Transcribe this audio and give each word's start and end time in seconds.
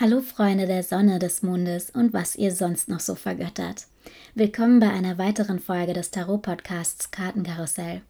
Hallo 0.00 0.22
Freunde 0.22 0.66
der 0.66 0.82
Sonne, 0.82 1.20
des 1.20 1.44
Mondes 1.44 1.90
und 1.90 2.12
was 2.12 2.34
ihr 2.34 2.50
sonst 2.50 2.88
noch 2.88 2.98
so 2.98 3.14
vergöttert. 3.14 3.86
Willkommen 4.34 4.80
bei 4.80 4.90
einer 4.90 5.18
weiteren 5.18 5.60
Folge 5.60 5.92
des 5.92 6.10
Tarot-Podcasts 6.10 7.12
Kartenkarussell. 7.12 8.02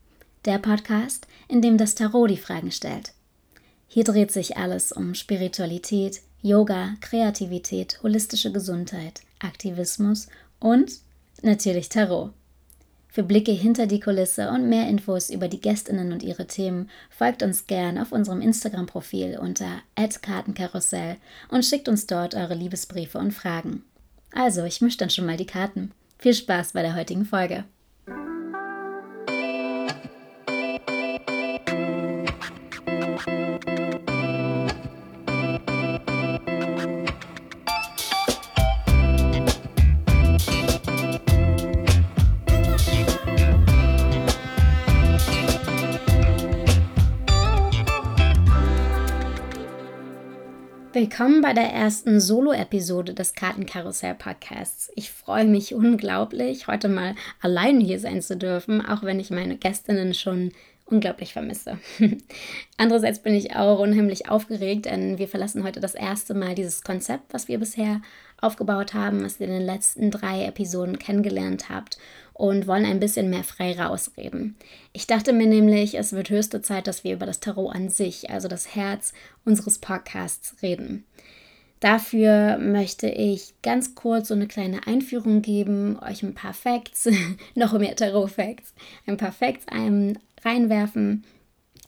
Der 0.47 0.57
Podcast, 0.57 1.27
in 1.47 1.61
dem 1.61 1.77
das 1.77 1.95
Tarot 1.95 2.31
die 2.31 2.39
Fragen 2.39 2.73
stellt. 2.73 3.13
Hier 3.87 4.05
dreht 4.05 4.33
sich 4.33 4.57
alles 4.57 4.93
um 4.93 5.15
Spiritualität, 5.15 6.23
Yoga, 6.41 6.95
Kreativität, 7.03 8.03
holistische 8.03 8.51
Gesundheit, 8.51 9.21
Aktivismus 9.41 10.29
und 10.61 10.91
natürlich 11.43 11.91
Tarot. 11.91 12.33
Für 13.15 13.23
Blicke 13.23 13.53
hinter 13.53 13.87
die 13.87 14.01
Kulisse 14.01 14.51
und 14.51 14.69
mehr 14.69 14.89
Infos 14.89 15.31
über 15.31 15.47
die 15.47 15.61
Gästinnen 15.61 16.13
und 16.13 16.25
ihre 16.25 16.49
Themen 16.49 16.91
folgt 17.11 17.45
uns 17.45 17.69
gern 17.69 17.97
auf 17.97 18.11
unserem 18.11 18.41
Instagram-Profil 18.41 19.39
unter 19.41 19.69
@kartenkarussell 19.95 21.19
und 21.49 21.65
schickt 21.65 21.89
uns 21.89 22.09
dort 22.09 22.35
eure 22.35 22.55
Liebesbriefe 22.55 23.19
und 23.19 23.31
Fragen. 23.31 23.85
Also, 24.33 24.65
ich 24.65 24.81
mische 24.81 24.99
dann 24.99 25.11
schon 25.11 25.27
mal 25.27 25.37
die 25.37 25.47
Karten. 25.47 25.93
Viel 26.19 26.35
Spaß 26.35 26.73
bei 26.73 26.83
der 26.83 26.97
heutigen 26.97 27.25
Folge. 27.25 27.63
Willkommen 50.95 51.41
bei 51.41 51.53
der 51.53 51.73
ersten 51.73 52.21
Solo-Episode 52.21 53.15
des 53.15 53.35
Kartenkarussell-Podcasts. 53.35 54.93
Ich 54.95 55.11
freue 55.11 55.45
mich 55.45 55.75
unglaublich, 55.75 56.69
heute 56.69 56.89
mal 56.89 57.17
allein 57.41 57.81
hier 57.81 57.99
sein 57.99 58.23
zu 58.23 58.37
dürfen, 58.37 58.81
auch 58.81 59.03
wenn 59.03 59.19
ich 59.19 59.31
meine 59.31 59.57
Gästinnen 59.57 60.15
schon 60.15 60.53
unglaublich 60.85 61.33
vermisse. 61.33 61.81
Andererseits 62.77 63.19
bin 63.19 63.35
ich 63.35 63.57
auch 63.57 63.81
unheimlich 63.81 64.29
aufgeregt, 64.29 64.85
denn 64.85 65.19
wir 65.19 65.27
verlassen 65.27 65.65
heute 65.65 65.81
das 65.81 65.97
erste 65.97 66.33
Mal 66.33 66.55
dieses 66.55 66.83
Konzept, 66.83 67.35
was 67.35 67.49
wir 67.49 67.59
bisher 67.59 68.01
aufgebaut 68.41 68.95
haben, 68.95 69.25
was 69.25 69.41
ihr 69.41 69.49
in 69.49 69.53
den 69.53 69.67
letzten 69.67 70.13
drei 70.13 70.45
Episoden 70.45 71.01
kennengelernt 71.01 71.71
habt 71.71 71.99
und 72.35 72.67
wollen 72.67 72.85
ein 72.85 73.01
bisschen 73.01 73.31
mehr 73.31 73.45
frei 73.45 73.81
rausreden. 73.81 74.57
Ich 74.93 75.07
dachte 75.07 75.33
mir 75.33 75.47
nämlich, 75.47 75.97
es 75.97 76.13
wird 76.13 76.31
höchste 76.31 76.61
Zeit, 76.61 76.87
dass 76.87 77.05
wir 77.05 77.15
über 77.15 77.27
das 77.27 77.41
Tarot 77.41 77.75
an 77.75 77.89
sich, 77.89 78.29
also 78.29 78.49
das 78.49 78.75
Herz 78.75 79.13
unseres 79.45 79.79
Podcasts, 79.79 80.57
reden. 80.61 81.05
Dafür 81.79 82.59
möchte 82.59 83.09
ich 83.09 83.55
ganz 83.63 83.95
kurz 83.95 84.29
so 84.29 84.35
eine 84.35 84.49
kleine 84.49 84.87
Einführung 84.87 85.43
geben, 85.43 85.99
euch 86.01 86.23
ein 86.23 86.35
paar 86.35 86.55
Facts, 86.55 87.09
noch 87.55 87.79
mehr 87.79 87.95
Tarot-Facts, 87.95 88.75
ein 89.07 89.17
paar 89.17 89.33
Facts 89.33 89.69
einem 89.69 90.19
reinwerfen, 90.45 91.25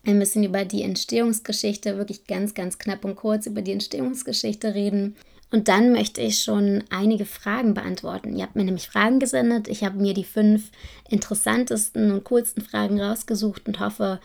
ein 0.05 0.19
bisschen 0.19 0.45
über 0.45 0.65
die 0.65 0.83
Entstehungsgeschichte, 0.83 1.97
wirklich 1.97 2.27
ganz, 2.27 2.55
ganz 2.55 2.79
knapp 2.79 3.05
und 3.05 3.17
kurz 3.17 3.47
über 3.47 3.63
die 3.63 3.73
Entstehungsgeschichte 3.73 4.75
reden 4.75 5.17
und 5.51 5.69
dann 5.69 5.93
möchte 5.93 6.21
ich 6.21 6.43
schon 6.43 6.83
einige 6.91 7.25
Fragen 7.25 7.75
beantworten. 7.75 8.37
Ihr 8.37 8.43
habt 8.43 8.57
mir 8.57 8.65
nämlich 8.65 8.89
Fragen 8.89 9.21
gesendet. 9.21 9.69
Ich 9.69 9.85
habe 9.85 9.99
mir 9.99 10.13
die 10.13 10.25
fünf 10.25 10.71
interessantesten 11.09 12.11
und 12.11 12.25
coolsten 12.25 12.63
Fragen 12.63 13.01
rausgesucht 13.01 13.67
und 13.69 13.79
hoffe, 13.79 14.21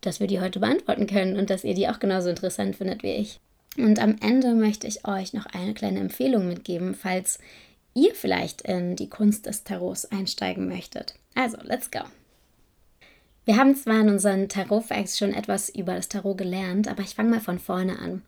dass 0.00 0.18
wir 0.20 0.26
die 0.26 0.40
heute 0.40 0.58
beantworten 0.58 1.06
können 1.06 1.36
und 1.36 1.50
dass 1.50 1.64
ihr 1.64 1.74
die 1.74 1.88
auch 1.88 2.00
genauso 2.00 2.28
interessant 2.30 2.76
findet 2.76 3.02
wie 3.02 3.12
ich. 3.12 3.40
Und 3.78 4.00
am 4.00 4.16
Ende 4.20 4.54
möchte 4.54 4.86
ich 4.86 5.06
euch 5.06 5.32
noch 5.32 5.46
eine 5.46 5.74
kleine 5.74 6.00
Empfehlung 6.00 6.48
mitgeben, 6.48 6.94
falls 6.94 7.38
ihr 7.94 8.14
vielleicht 8.14 8.62
in 8.62 8.96
die 8.96 9.08
Kunst 9.08 9.46
des 9.46 9.64
Tarots 9.64 10.06
einsteigen 10.06 10.68
möchtet. 10.68 11.14
Also, 11.34 11.58
let's 11.62 11.90
go! 11.90 12.00
Wir 13.44 13.56
haben 13.58 13.76
zwar 13.76 14.00
in 14.00 14.08
unseren 14.08 14.48
Tarot-Facts 14.48 15.18
schon 15.18 15.32
etwas 15.32 15.68
über 15.68 15.94
das 15.94 16.08
Tarot 16.08 16.36
gelernt, 16.36 16.88
aber 16.88 17.02
ich 17.02 17.14
fange 17.14 17.30
mal 17.30 17.40
von 17.40 17.60
vorne 17.60 17.98
an. 17.98 18.22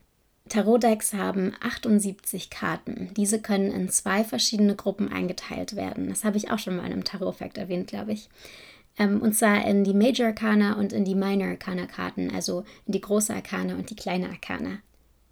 Tarot-Decks 0.49 1.13
haben 1.13 1.53
78 1.61 2.49
Karten. 2.49 3.11
Diese 3.15 3.41
können 3.41 3.71
in 3.71 3.89
zwei 3.89 4.23
verschiedene 4.23 4.75
Gruppen 4.75 5.11
eingeteilt 5.11 5.75
werden. 5.75 6.09
Das 6.09 6.23
habe 6.23 6.37
ich 6.37 6.51
auch 6.51 6.59
schon 6.59 6.75
mal 6.75 6.85
in 6.85 6.93
einem 6.93 7.03
Tarot-Fact 7.03 7.57
erwähnt, 7.57 7.87
glaube 7.87 8.13
ich. 8.13 8.29
Ähm, 8.97 9.21
und 9.21 9.35
zwar 9.35 9.65
in 9.65 9.83
die 9.83 9.93
Major 9.93 10.27
Arcana 10.27 10.73
und 10.73 10.93
in 10.93 11.05
die 11.05 11.15
Minor 11.15 11.49
Arcana 11.49 11.85
Karten, 11.85 12.31
also 12.33 12.65
in 12.85 12.91
die 12.93 13.01
große 13.01 13.33
Arcana 13.33 13.75
und 13.75 13.89
die 13.89 13.95
kleine 13.95 14.29
Arcana. 14.29 14.79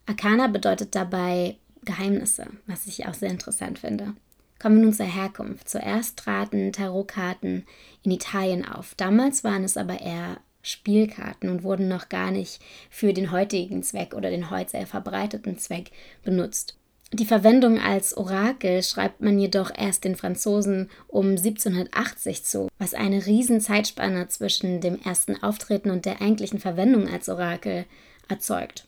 Arcana 0.06 0.48
bedeutet 0.48 0.96
dabei 0.96 1.58
Geheimnisse, 1.84 2.48
was 2.66 2.88
ich 2.88 3.06
auch 3.06 3.14
sehr 3.14 3.30
interessant 3.30 3.80
finde. 3.80 4.14
Kommen 4.60 4.78
wir 4.78 4.86
nun 4.86 4.94
zur 4.94 5.06
Herkunft. 5.06 5.70
Zuerst 5.70 6.18
traten 6.18 6.72
Tarotkarten 6.74 7.66
in 8.04 8.12
Italien 8.12 8.66
auf. 8.66 8.96
Damals 8.96 9.44
waren 9.44 9.64
es 9.64 9.78
aber 9.78 10.02
eher 10.02 10.38
Spielkarten 10.68 11.50
und 11.50 11.64
wurden 11.64 11.88
noch 11.88 12.10
gar 12.10 12.32
nicht 12.32 12.60
für 12.90 13.14
den 13.14 13.32
heutigen 13.32 13.84
Zweck 13.84 14.14
oder 14.14 14.30
den 14.30 14.50
heute 14.50 14.72
sehr 14.72 14.88
verbreiteten 14.88 15.58
Zweck 15.58 15.92
benutzt. 16.24 16.78
Die 17.14 17.26
Verwendung 17.26 17.80
als 17.80 18.18
Orakel 18.18 18.84
schreibt 18.84 19.22
man 19.22 19.40
jedoch 19.40 19.72
erst 19.74 20.04
den 20.04 20.18
Franzosen 20.18 20.90
um 21.08 21.30
1780 21.30 22.44
zu, 22.44 22.68
was 22.80 22.94
eine 22.94 23.26
riesen 23.26 23.62
Zeitspanne 23.62 24.28
zwischen 24.28 24.82
dem 24.82 25.00
ersten 25.02 25.42
Auftreten 25.42 25.90
und 25.90 26.06
der 26.06 26.22
eigentlichen 26.22 26.60
Verwendung 26.60 27.08
als 27.08 27.30
Orakel 27.30 27.86
erzeugt. 28.28 28.88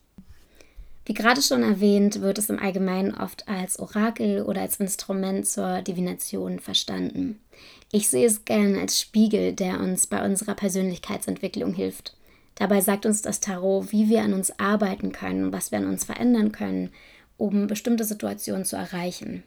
Wie 1.05 1.13
gerade 1.13 1.41
schon 1.41 1.63
erwähnt, 1.63 2.21
wird 2.21 2.37
es 2.37 2.49
im 2.49 2.59
Allgemeinen 2.59 3.15
oft 3.15 3.47
als 3.47 3.79
Orakel 3.79 4.43
oder 4.43 4.61
als 4.61 4.75
Instrument 4.81 5.47
zur 5.47 5.81
Divination 5.81 6.59
verstanden. 6.59 7.39
Ich 7.91 8.09
sehe 8.09 8.27
es 8.27 8.45
gern 8.45 8.77
als 8.77 8.99
Spiegel, 8.99 9.53
der 9.53 9.79
uns 9.79 10.07
bei 10.07 10.23
unserer 10.23 10.53
Persönlichkeitsentwicklung 10.53 11.73
hilft. 11.73 12.15
Dabei 12.55 12.81
sagt 12.81 13.05
uns 13.05 13.21
das 13.21 13.39
Tarot, 13.39 13.91
wie 13.91 14.09
wir 14.09 14.21
an 14.21 14.33
uns 14.33 14.59
arbeiten 14.59 15.11
können 15.11 15.51
was 15.53 15.71
wir 15.71 15.79
an 15.79 15.87
uns 15.87 16.03
verändern 16.03 16.51
können, 16.51 16.91
um 17.37 17.67
bestimmte 17.67 18.03
Situationen 18.03 18.65
zu 18.65 18.75
erreichen. 18.75 19.43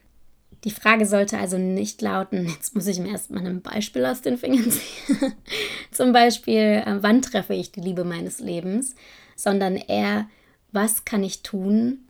Die 0.64 0.70
Frage 0.70 1.06
sollte 1.06 1.38
also 1.38 1.58
nicht 1.58 2.00
lauten, 2.02 2.48
jetzt 2.48 2.74
muss 2.74 2.86
ich 2.86 2.98
mir 2.98 3.10
erstmal 3.10 3.46
ein 3.46 3.62
Beispiel 3.62 4.04
aus 4.04 4.22
den 4.22 4.38
Fingern 4.38 4.70
ziehen. 4.70 5.34
Zum 5.90 6.12
Beispiel, 6.12 6.82
äh, 6.84 6.96
wann 7.00 7.22
treffe 7.22 7.54
ich 7.54 7.70
die 7.70 7.80
Liebe 7.80 8.04
meines 8.04 8.40
Lebens, 8.40 8.94
sondern 9.36 9.76
eher, 9.76 10.28
was 10.72 11.04
kann 11.04 11.22
ich 11.22 11.42
tun, 11.42 12.00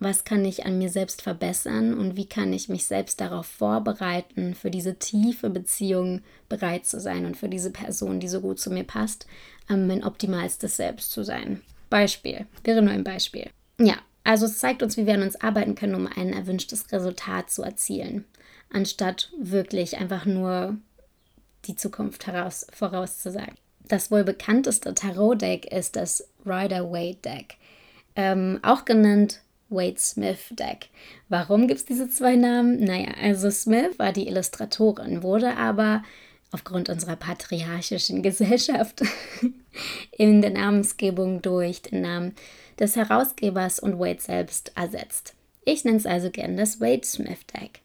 was 0.00 0.24
kann 0.24 0.44
ich 0.44 0.64
an 0.64 0.78
mir 0.78 0.90
selbst 0.90 1.22
verbessern 1.22 1.94
und 1.94 2.16
wie 2.16 2.26
kann 2.26 2.52
ich 2.52 2.68
mich 2.68 2.86
selbst 2.86 3.20
darauf 3.20 3.46
vorbereiten, 3.46 4.54
für 4.54 4.70
diese 4.70 4.96
tiefe 4.98 5.50
Beziehung 5.50 6.22
bereit 6.48 6.86
zu 6.86 7.00
sein 7.00 7.26
und 7.26 7.36
für 7.36 7.48
diese 7.48 7.70
Person, 7.70 8.20
die 8.20 8.28
so 8.28 8.40
gut 8.40 8.60
zu 8.60 8.70
mir 8.70 8.84
passt, 8.84 9.26
ähm, 9.68 9.86
mein 9.86 10.04
optimalstes 10.04 10.76
Selbst 10.76 11.10
zu 11.10 11.24
sein. 11.24 11.62
Beispiel, 11.90 12.46
wäre 12.64 12.82
nur 12.82 12.92
ein 12.92 13.04
Beispiel. 13.04 13.50
Ja, 13.80 13.96
also 14.22 14.46
es 14.46 14.58
zeigt 14.58 14.82
uns, 14.82 14.96
wie 14.96 15.06
wir 15.06 15.14
an 15.14 15.22
uns 15.22 15.40
arbeiten 15.40 15.74
können, 15.74 15.94
um 15.94 16.06
ein 16.06 16.32
erwünschtes 16.32 16.92
Resultat 16.92 17.50
zu 17.50 17.62
erzielen, 17.62 18.24
anstatt 18.70 19.32
wirklich 19.40 19.96
einfach 19.98 20.26
nur 20.26 20.76
die 21.64 21.74
Zukunft 21.74 22.26
heraus, 22.26 22.66
vorauszusagen. 22.72 23.54
Das 23.88 24.10
wohl 24.10 24.22
bekannteste 24.22 24.94
Tarot-Deck 24.94 25.72
ist 25.72 25.96
das 25.96 26.28
Rider-Waite-Deck, 26.44 27.56
ähm, 28.16 28.60
auch 28.62 28.84
genannt 28.84 29.40
Wade 29.68 29.98
Smith 29.98 30.46
Deck. 30.50 30.88
Warum 31.28 31.68
gibt 31.68 31.80
es 31.80 31.86
diese 31.86 32.08
zwei 32.08 32.36
Namen? 32.36 32.82
Naja, 32.82 33.12
also 33.20 33.50
Smith 33.50 33.98
war 33.98 34.12
die 34.12 34.28
Illustratorin, 34.28 35.22
wurde 35.22 35.56
aber 35.56 36.02
aufgrund 36.50 36.88
unserer 36.88 37.16
patriarchischen 37.16 38.22
Gesellschaft 38.22 39.02
in 40.12 40.40
der 40.42 40.50
Namensgebung 40.50 41.42
durch 41.42 41.82
den 41.82 42.02
Namen 42.02 42.34
des 42.78 42.96
Herausgebers 42.96 43.80
und 43.80 43.98
Wade 43.98 44.20
selbst 44.20 44.72
ersetzt. 44.74 45.34
Ich 45.64 45.84
nenne 45.84 45.98
es 45.98 46.06
also 46.06 46.30
gern 46.30 46.56
das 46.56 46.80
Wade 46.80 47.04
Smith 47.04 47.44
Deck. 47.54 47.80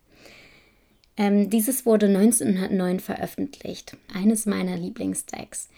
Ähm, 1.18 1.50
dieses 1.50 1.85
wurde 1.85 2.07
1909 2.07 3.00
veröffentlicht, 3.00 3.97
eines 4.13 4.45
meiner 4.45 4.77
Lieblingsdecks. 4.77 5.69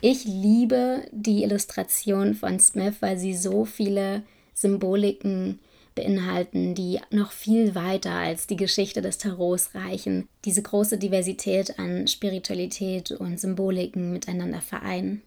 Ich 0.00 0.24
liebe 0.24 1.06
die 1.10 1.42
Illustration 1.42 2.34
von 2.34 2.60
Smith, 2.60 2.96
weil 3.00 3.18
sie 3.18 3.34
so 3.34 3.64
viele 3.64 4.22
Symboliken 4.54 5.58
beinhalten, 5.94 6.74
die 6.74 7.00
noch 7.10 7.32
viel 7.32 7.74
weiter 7.74 8.12
als 8.12 8.46
die 8.46 8.56
Geschichte 8.56 9.02
des 9.02 9.18
Tarots 9.18 9.74
reichen, 9.74 10.28
diese 10.44 10.62
große 10.62 10.98
Diversität 10.98 11.78
an 11.78 12.08
Spiritualität 12.08 13.12
und 13.12 13.38
Symboliken 13.38 14.12
miteinander 14.12 14.60
vereinen. 14.60 15.22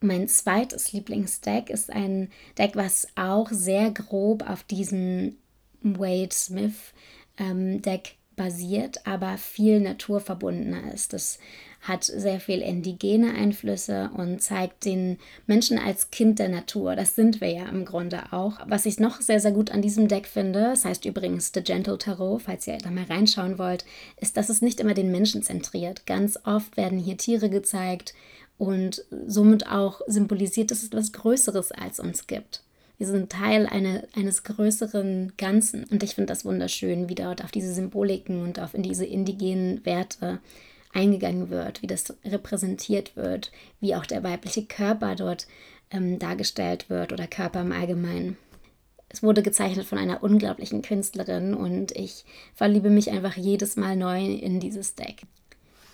Mein 0.00 0.28
zweites 0.28 0.92
Lieblingsdeck 0.92 1.68
ist 1.68 1.90
ein 1.90 2.30
Deck, 2.56 2.74
was 2.74 3.08
auch 3.16 3.48
sehr 3.50 3.90
grob 3.90 4.48
auf 4.48 4.62
diesem 4.64 5.36
Wade 5.82 6.32
Smith 6.32 6.94
ähm, 7.38 7.82
Deck 7.82 8.16
basiert, 8.40 9.06
aber 9.06 9.36
viel 9.36 9.80
naturverbundener 9.80 10.94
ist. 10.94 11.12
Das 11.12 11.38
hat 11.82 12.04
sehr 12.04 12.40
viel 12.40 12.62
indigene 12.62 13.34
Einflüsse 13.34 14.08
und 14.16 14.40
zeigt 14.40 14.86
den 14.86 15.18
Menschen 15.46 15.78
als 15.78 16.10
Kind 16.10 16.38
der 16.38 16.48
Natur. 16.48 16.96
Das 16.96 17.14
sind 17.14 17.42
wir 17.42 17.50
ja 17.50 17.68
im 17.68 17.84
Grunde 17.84 18.32
auch. 18.32 18.54
Was 18.66 18.86
ich 18.86 18.98
noch 18.98 19.20
sehr, 19.20 19.40
sehr 19.40 19.52
gut 19.52 19.70
an 19.70 19.82
diesem 19.82 20.08
Deck 20.08 20.26
finde, 20.26 20.60
das 20.60 20.86
heißt 20.86 21.04
übrigens 21.04 21.52
The 21.52 21.60
Gentle 21.62 21.98
Tarot, 21.98 22.40
falls 22.40 22.66
ihr 22.66 22.78
da 22.78 22.90
mal 22.90 23.04
reinschauen 23.04 23.58
wollt, 23.58 23.84
ist, 24.16 24.38
dass 24.38 24.48
es 24.48 24.62
nicht 24.62 24.80
immer 24.80 24.94
den 24.94 25.10
Menschen 25.10 25.42
zentriert. 25.42 26.06
Ganz 26.06 26.38
oft 26.44 26.78
werden 26.78 26.98
hier 26.98 27.18
Tiere 27.18 27.50
gezeigt 27.50 28.14
und 28.56 29.04
somit 29.26 29.66
auch 29.66 30.00
symbolisiert, 30.06 30.70
dass 30.70 30.78
es 30.78 30.88
etwas 30.88 31.12
Größeres 31.12 31.72
als 31.72 32.00
uns 32.00 32.26
gibt. 32.26 32.62
Wir 33.00 33.06
sind 33.06 33.32
Teil 33.32 33.66
eine, 33.66 34.06
eines 34.14 34.42
größeren 34.42 35.32
Ganzen. 35.38 35.84
Und 35.84 36.02
ich 36.02 36.16
finde 36.16 36.26
das 36.26 36.44
wunderschön, 36.44 37.08
wie 37.08 37.14
dort 37.14 37.42
auf 37.42 37.50
diese 37.50 37.72
Symboliken 37.72 38.42
und 38.42 38.60
auf 38.60 38.74
in 38.74 38.82
diese 38.82 39.06
indigenen 39.06 39.86
Werte 39.86 40.38
eingegangen 40.92 41.48
wird, 41.48 41.80
wie 41.80 41.86
das 41.86 42.14
repräsentiert 42.26 43.16
wird, 43.16 43.52
wie 43.80 43.94
auch 43.94 44.04
der 44.04 44.22
weibliche 44.22 44.66
Körper 44.66 45.14
dort 45.14 45.46
ähm, 45.90 46.18
dargestellt 46.18 46.90
wird 46.90 47.14
oder 47.14 47.26
Körper 47.26 47.62
im 47.62 47.72
Allgemeinen. 47.72 48.36
Es 49.08 49.22
wurde 49.22 49.42
gezeichnet 49.42 49.86
von 49.86 49.96
einer 49.96 50.22
unglaublichen 50.22 50.82
Künstlerin 50.82 51.54
und 51.54 51.92
ich 51.92 52.26
verliebe 52.54 52.90
mich 52.90 53.10
einfach 53.10 53.34
jedes 53.34 53.76
Mal 53.76 53.96
neu 53.96 54.26
in 54.26 54.60
dieses 54.60 54.94
Deck. 54.94 55.22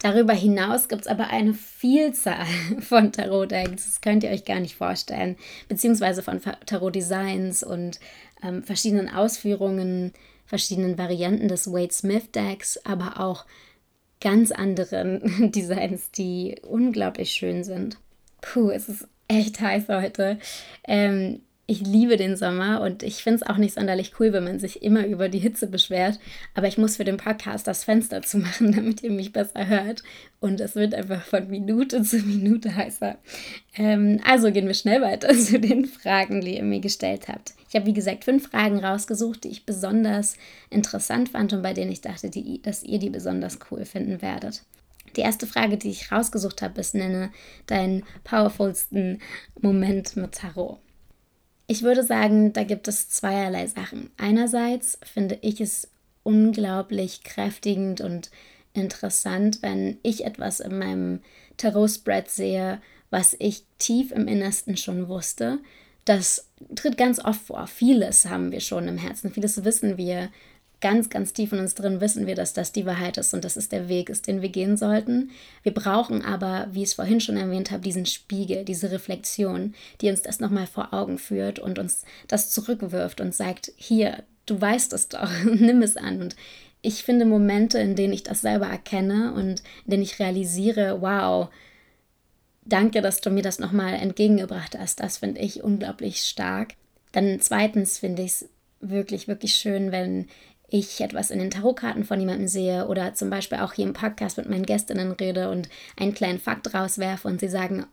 Darüber 0.03 0.35
hinaus 0.35 0.89
gibt 0.89 1.03
es 1.03 1.07
aber 1.07 1.29
eine 1.29 1.55
Vielzahl 1.55 2.47
von 2.81 3.13
Tarot-Decks, 3.13 3.85
das 3.85 4.01
könnt 4.01 4.25
ihr 4.25 4.31
euch 4.31 4.45
gar 4.45 4.61
nicht 4.61 4.77
vorstellen, 4.77 5.37
beziehungsweise 5.69 6.23
von 6.23 6.41
Tarot-Designs 6.67 7.63
und 7.63 7.99
ähm, 8.43 8.63
verschiedenen 8.63 9.09
Ausführungen, 9.09 10.13
verschiedenen 10.45 10.99
Varianten 10.99 11.49
des 11.49 11.73
Wade 11.73 11.93
Smith-Decks, 11.93 12.79
aber 12.85 13.21
auch 13.21 13.47
ganz 14.21 14.53
anderen 14.53 15.51
Designs, 15.53 16.11
die 16.11 16.57
unglaublich 16.63 17.31
schön 17.31 17.65
sind. 17.65 17.99
Puh, 18.41 18.71
es 18.71 18.89
ist 18.89 19.09
echt 19.29 19.61
heiß 19.61 19.89
heute. 19.89 20.39
Ähm, 20.87 21.41
ich 21.69 21.81
liebe 21.81 22.17
den 22.17 22.37
Sommer 22.37 22.81
und 22.81 23.03
ich 23.03 23.25
finde 23.25 23.37
es 23.37 23.43
auch 23.43 23.57
nicht 23.57 23.75
sonderlich 23.75 24.13
cool, 24.21 24.33
wenn 24.33 24.45
man 24.45 24.61
sich 24.61 24.83
immer 24.83 25.05
über 25.05 25.29
die 25.29 25.41
Hitze 25.41 25.67
beschwert. 25.67 26.21
Aber 26.55 26.69
ich 26.69 26.79
muss 26.79 26.97
für 26.97 27.05
den 27.05 27.17
Podcast 27.17 27.67
das 27.67 27.83
Fenster 27.83 28.23
zumachen, 28.23 28.73
damit 28.75 29.03
ihr 29.03 29.11
mich 29.11 29.33
besser 29.33 29.67
hört. 29.67 30.05
Und 30.39 30.61
es 30.61 30.77
wird 30.77 30.95
einfach 30.95 31.23
von 31.23 31.49
Minute 31.49 32.03
zu 32.03 32.19
Minute 32.19 32.77
heißer. 32.77 33.19
Ähm, 33.77 34.21
also 34.25 34.53
gehen 34.53 34.69
wir 34.69 34.75
schnell 34.75 35.03
weiter 35.03 35.35
zu 35.35 35.59
den 35.59 35.87
Fragen, 35.87 36.41
die 36.41 36.57
ihr 36.57 36.63
mir 36.63 36.81
gestellt 36.81 37.27
habt. 37.27 37.55
Ich 37.69 37.75
habe, 37.75 37.87
wie 37.87 37.95
gesagt, 37.95 38.25
fünf 38.25 38.49
Fragen 38.49 38.79
rausgesucht, 38.85 39.43
die 39.43 39.49
ich 39.49 39.67
besonders 39.67 40.37
interessant 40.71 41.31
fand 41.31 41.53
und 41.53 41.63
bei 41.63 41.73
denen 41.73 41.91
ich 41.91 42.01
dachte, 42.01 42.31
die, 42.31 42.63
dass 42.63 42.85
ihr 42.85 43.01
die 43.01 43.11
besonders 43.11 43.59
cool 43.71 43.85
finden 43.85 44.23
werdet. 44.23 44.63
Die 45.17 45.23
erste 45.23 45.49
Frage, 45.49 45.79
die 45.79 45.91
ich 45.91 46.13
rausgesucht 46.13 46.63
habe, 46.63 46.81
ist: 46.81 46.95
Nenne 46.95 47.31
deinen 47.67 48.05
powerfulsten 48.23 49.21
Moment 49.61 50.17
mit 50.17 50.33
Tarot. 50.33 50.79
Ich 51.67 51.83
würde 51.83 52.05
sagen, 52.05 52.53
da 52.53 52.63
gibt 52.65 52.87
es 52.89 53.09
zweierlei 53.09 53.67
Sachen. 53.67 54.11
Einerseits 54.17 54.99
finde 55.03 55.39
ich 55.43 55.61
es 55.61 55.89
unglaublich 56.23 57.25
kräftigend 57.25 58.01
und 58.01 58.31
interessant, 58.73 59.63
wenn 59.63 59.99
ich 60.03 60.25
etwas 60.25 60.61
in 60.61 60.79
meinem 60.79 61.21
Tarot-Spread 61.57 62.31
sehe, 62.31 62.81
was 63.11 63.35
ich 63.39 63.65
tief 63.79 64.13
im 64.13 64.29
Innersten 64.29 64.77
schon 64.77 65.09
wusste. 65.09 65.59
Das 66.05 66.49
tritt 66.75 66.97
ganz 66.97 67.25
oft 67.25 67.41
vor. 67.41 67.67
Vieles 67.67 68.27
haben 68.27 68.53
wir 68.53 68.61
schon 68.61 68.87
im 68.87 68.99
Herzen, 68.99 69.33
vieles 69.33 69.65
wissen 69.65 69.97
wir, 69.97 70.31
ganz, 70.81 71.09
ganz 71.09 71.33
tief 71.33 71.53
in 71.53 71.59
uns 71.59 71.75
drin 71.75 72.01
wissen 72.01 72.27
wir, 72.27 72.35
dass 72.35 72.53
das 72.53 72.73
die 72.73 72.87
Wahrheit 72.87 73.17
ist 73.17 73.33
und 73.33 73.45
dass 73.45 73.57
es 73.57 73.69
der 73.69 73.89
Weg 73.89 74.11
ist, 74.11 74.27
den 74.27 74.43
wir 74.43 74.51
gehen 74.51 74.77
sollten. 74.77 75.31
Wir 75.63 75.73
brauchen 75.73 76.23
aber, 76.23 76.69
wie 76.71 76.83
ich 76.83 76.91
es 76.91 76.95
vorhin 76.95 77.21
schon 77.21 77.37
erwähnt 77.37 77.71
habe, 77.71 77.83
diesen 77.83 78.07
Spiegel, 78.07 78.65
diese 78.65 78.91
Reflexion, 78.91 79.75
die 80.01 80.11
uns 80.11 80.23
das 80.23 80.41
nochmal 80.41 80.67
vor 80.67 80.93
Augen 80.93 81.19
führt 81.19 81.59
und 81.59 81.79
uns 81.79 82.05
das 82.29 82.51
zurückwirft 82.51 83.21
und 83.21 83.35
sagt, 83.35 83.73
hier, 83.77 84.23
du 84.45 84.61
weißt 84.61 84.93
es 84.93 85.09
doch, 85.09 85.31
nimm 85.45 85.83
es 85.83 85.97
an. 85.97 86.21
Und 86.21 86.37
ich 86.83 87.03
finde 87.03 87.25
Momente, 87.25 87.79
in 87.79 87.97
denen 87.97 88.13
ich 88.13 88.23
das 88.23 88.43
selber 88.43 88.67
erkenne 88.67 89.33
und 89.33 89.63
in 89.85 89.91
denen 89.91 90.03
ich 90.03 90.19
realisiere, 90.19 91.01
wow, 91.01 91.49
danke, 92.65 93.01
dass 93.01 93.21
du 93.21 93.31
mir 93.31 93.43
das 93.43 93.59
nochmal 93.59 93.95
entgegengebracht 93.95 94.79
hast. 94.79 95.01
Das 95.01 95.19
finde 95.19 95.41
ich 95.41 95.65
unglaublich 95.65 96.23
stark. 96.23 96.75
Dann 97.13 97.41
zweitens 97.41 97.99
finde 97.99 98.23
ich 98.23 98.33
es 98.33 98.49
wirklich, 98.81 99.27
wirklich 99.27 99.55
schön, 99.55 99.91
wenn 99.91 100.29
ich 100.69 101.01
etwas 101.01 101.31
in 101.31 101.39
den 101.39 101.51
Tarotkarten 101.51 102.05
von 102.05 102.19
jemandem 102.19 102.49
sehe 102.49 102.89
oder 102.89 103.15
zum 103.15 103.31
Beispiel 103.31 103.59
auch 103.59 103.73
hier 103.73 103.87
im 103.87 103.93
Podcast 103.93 104.37
mit 104.37 104.49
meinen 104.49 104.67
Gästinnen 104.67 105.13
rede 105.13 105.51
und 105.51 105.69
einen 105.97 106.15
kleinen 106.15 106.41
Fakt 106.41 106.75
rauswerfe 106.75 107.29
und 107.29 107.41
sie 107.41 107.49
sagen, 107.49 107.87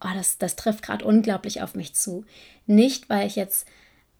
oh, 0.00 0.08
das, 0.14 0.38
das 0.38 0.56
trifft 0.56 0.82
gerade 0.82 1.04
unglaublich 1.04 1.62
auf 1.62 1.74
mich 1.74 1.94
zu. 1.94 2.24
Nicht, 2.66 3.08
weil 3.08 3.26
ich 3.26 3.36
jetzt 3.36 3.66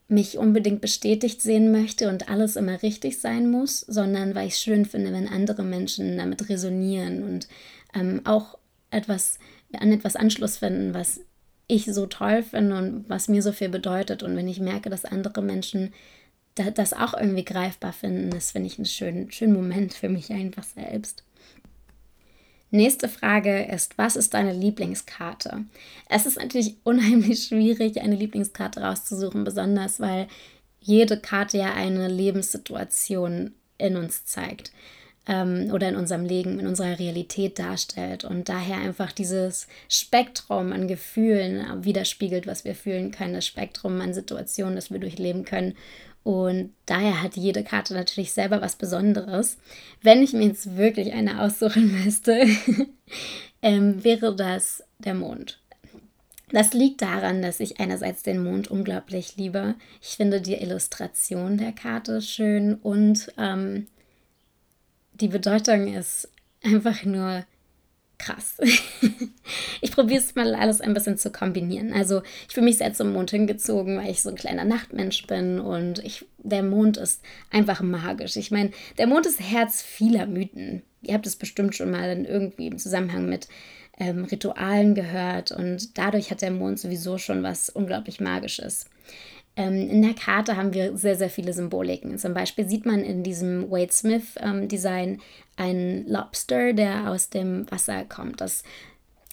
mich 0.09 0.39
unbedingt 0.39 0.81
bestätigt 0.81 1.41
sehen 1.41 1.71
möchte 1.71 2.09
und 2.09 2.29
alles 2.29 2.57
immer 2.57 2.83
richtig 2.83 3.21
sein 3.21 3.49
muss, 3.49 3.81
sondern 3.81 4.35
weil 4.35 4.49
ich 4.49 4.55
es 4.55 4.62
schön 4.62 4.85
finde, 4.85 5.12
wenn 5.12 5.29
andere 5.29 5.62
Menschen 5.62 6.19
damit 6.19 6.49
resonieren 6.49 7.23
und 7.23 7.49
ähm, 7.95 8.23
auch 8.25 8.59
etwas 8.91 9.39
an 9.79 9.93
etwas 9.93 10.17
Anschluss 10.17 10.59
finden, 10.59 10.95
was 10.95 11.21
ich 11.69 11.85
so 11.87 12.07
toll 12.07 12.43
finde 12.43 12.77
und 12.77 13.05
was 13.09 13.29
mir 13.29 13.43
so 13.43 13.53
viel 13.53 13.69
bedeutet. 13.69 14.25
Und 14.25 14.35
wenn 14.35 14.49
ich 14.49 14.59
merke, 14.59 14.91
dass 14.91 15.05
andere 15.05 15.43
Menschen 15.43 15.93
das 16.79 16.93
auch 16.93 17.15
irgendwie 17.15 17.45
greifbar 17.45 17.93
finden, 17.93 18.31
das 18.31 18.53
finde 18.53 18.69
ich 18.69 18.79
einen 18.79 18.87
schönen, 18.87 19.31
schönen 19.31 19.53
Moment 19.53 19.95
für 19.95 20.09
mich 20.09 20.31
einfach 20.31 20.65
selbst. 20.65 21.25
Nächste 22.73 23.09
Frage 23.09 23.65
ist, 23.65 23.99
was 23.99 24.15
ist 24.15 24.35
deine 24.35 24.53
Lieblingskarte? 24.53 25.65
Es 26.09 26.27
ist 26.27 26.39
natürlich 26.39 26.77
unheimlich 26.85 27.47
schwierig, 27.47 28.01
eine 28.01 28.15
Lieblingskarte 28.15 28.81
rauszusuchen, 28.81 29.45
besonders 29.45 30.01
weil 30.01 30.29
jede 30.81 31.21
Karte 31.21 31.59
ja 31.59 31.75
eine 31.75 32.09
Lebenssituation 32.09 33.55
in 33.77 33.97
uns 33.97 34.25
zeigt 34.25 34.73
ähm, 35.26 35.70
oder 35.72 35.88
in 35.88 35.96
unserem 35.96 36.25
Leben, 36.25 36.58
in 36.58 36.67
unserer 36.67 36.99
Realität 36.99 37.58
darstellt 37.58 38.25
und 38.25 38.49
daher 38.49 38.78
einfach 38.78 39.12
dieses 39.12 39.67
Spektrum 39.88 40.72
an 40.72 40.88
Gefühlen 40.88 41.84
widerspiegelt, 41.84 42.46
was 42.46 42.64
wir 42.64 42.75
fühlen 42.75 43.11
können, 43.11 43.34
das 43.34 43.46
Spektrum 43.46 44.00
an 44.00 44.14
Situationen, 44.14 44.76
das 44.76 44.90
wir 44.90 44.99
durchleben 44.99 45.44
können. 45.44 45.75
Und 46.22 46.75
daher 46.84 47.22
hat 47.22 47.37
jede 47.37 47.64
Karte 47.64 47.94
natürlich 47.94 48.32
selber 48.32 48.61
was 48.61 48.76
Besonderes. 48.76 49.56
Wenn 50.02 50.22
ich 50.22 50.32
mir 50.32 50.49
jetzt 50.49 50.76
wirklich 50.76 51.12
eine 51.12 51.40
aussuchen 51.40 52.05
müsste, 52.05 52.46
ähm, 53.62 54.05
wäre 54.05 54.37
das 54.37 54.84
der 54.99 55.14
Mond. 55.14 55.61
Das 56.52 56.73
liegt 56.73 57.00
daran, 57.00 57.43
dass 57.43 57.61
ich 57.61 57.78
einerseits 57.78 58.23
den 58.23 58.43
Mond 58.43 58.69
unglaublich 58.69 59.37
liebe. 59.37 59.76
Ich 60.02 60.16
finde 60.16 60.40
die 60.40 60.61
Illustration 60.61 61.58
der 61.58 61.73
Karte 61.73 62.20
schön 62.20 62.75
und 62.75 63.33
ähm, 63.38 63.87
die 65.21 65.29
Bedeutung 65.29 65.95
ist 65.95 66.29
einfach 66.62 67.05
nur 67.05 67.45
krass. 68.19 68.59
ich 69.81 69.93
probiere 69.93 70.21
es 70.21 70.35
mal 70.35 70.55
alles 70.55 70.81
ein 70.81 70.95
bisschen 70.95 71.17
zu 71.17 71.31
kombinieren. 71.31 71.93
Also 71.93 72.23
ich 72.49 72.55
fühle 72.55 72.67
mich 72.67 72.79
sehr 72.79 72.93
zum 72.93 73.12
Mond 73.12 73.31
hingezogen, 73.31 73.99
weil 73.99 74.11
ich 74.11 74.23
so 74.23 74.29
ein 74.29 74.37
kleiner 74.37 74.65
Nachtmensch 74.65 75.27
bin 75.27 75.59
und 75.59 76.05
ich, 76.05 76.27
der 76.39 76.62
Mond 76.62 76.99
ist 76.99 77.23
einfach 77.50 77.81
magisch. 77.81 78.37
Ich 78.37 78.50
meine, 78.50 78.71
der 78.99 79.07
Mond 79.07 79.27
ist 79.27 79.41
Herz 79.41 79.83
vieler 79.83 80.27
Mythen. 80.27 80.83
Ihr 81.03 81.15
habt 81.15 81.27
es 81.27 81.37
bestimmt 81.37 81.75
schon 81.75 81.91
mal 81.91 82.11
in 82.11 82.27
irgendwie 82.27 82.67
im 82.67 82.79
Zusammenhang 82.79 83.27
mit 83.27 83.49
ähm, 83.99 84.25
Ritualen 84.25 84.95
gehört 84.95 85.50
und 85.50 85.97
dadurch 85.97 86.31
hat 86.31 86.43
der 86.43 86.50
Mond 86.50 86.79
sowieso 86.79 87.17
schon 87.17 87.43
was 87.43 87.71
unglaublich 87.71 88.21
Magisches. 88.21 88.87
Ähm, 89.57 89.90
in 89.90 90.02
der 90.02 90.14
Karte 90.14 90.57
haben 90.57 90.75
wir 90.75 90.97
sehr, 90.97 91.16
sehr 91.16 91.30
viele 91.30 91.52
Symboliken. 91.52 92.19
Zum 92.19 92.35
Beispiel 92.35 92.69
sieht 92.69 92.87
man 92.87 93.02
in 93.02 93.23
diesem 93.23 93.71
Wade 93.71 93.92
Smith 93.92 94.37
ähm, 94.37 94.69
einen 95.57 96.09
Lobster, 96.09 96.73
der 96.73 97.11
aus 97.11 97.30
dem 97.30 97.71
Wasser 97.71 98.04
kommt. 98.04 98.40
Das, 98.40 98.62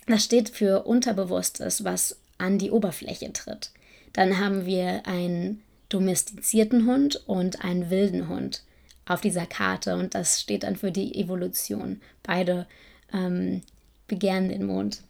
das 0.07 0.23
steht 0.23 0.49
für 0.49 0.85
Unterbewusstes, 0.85 1.83
was 1.83 2.19
an 2.37 2.57
die 2.57 2.71
Oberfläche 2.71 3.31
tritt. 3.33 3.71
Dann 4.13 4.39
haben 4.39 4.65
wir 4.65 5.05
einen 5.05 5.61
domestizierten 5.89 6.85
Hund 6.85 7.23
und 7.27 7.63
einen 7.63 7.89
wilden 7.89 8.27
Hund 8.27 8.63
auf 9.05 9.21
dieser 9.21 9.45
Karte 9.45 9.95
und 9.95 10.15
das 10.15 10.41
steht 10.41 10.63
dann 10.63 10.75
für 10.75 10.91
die 10.91 11.15
Evolution. 11.15 12.01
Beide 12.23 12.67
ähm, 13.13 13.61
begehren 14.07 14.49
den 14.49 14.65
Mond. 14.65 15.03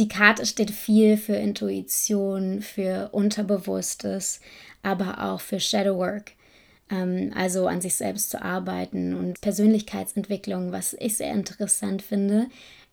Die 0.00 0.08
Karte 0.08 0.46
steht 0.46 0.70
viel 0.70 1.18
für 1.18 1.34
Intuition, 1.34 2.62
für 2.62 3.10
Unterbewusstes, 3.12 4.40
aber 4.82 5.22
auch 5.30 5.42
für 5.42 5.60
Shadowwork, 5.60 6.32
ähm, 6.90 7.32
also 7.36 7.66
an 7.66 7.82
sich 7.82 7.96
selbst 7.96 8.30
zu 8.30 8.40
arbeiten 8.40 9.14
und 9.14 9.42
Persönlichkeitsentwicklung, 9.42 10.72
was 10.72 10.96
ich 10.98 11.18
sehr 11.18 11.30
interessant 11.32 12.00
finde. 12.00 12.46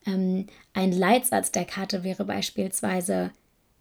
Ähm, 0.05 0.47
ein 0.73 0.91
Leitsatz 0.91 1.49
der 1.53 1.63
Karte 1.63 2.03
wäre 2.03 2.25
beispielsweise 2.25 3.31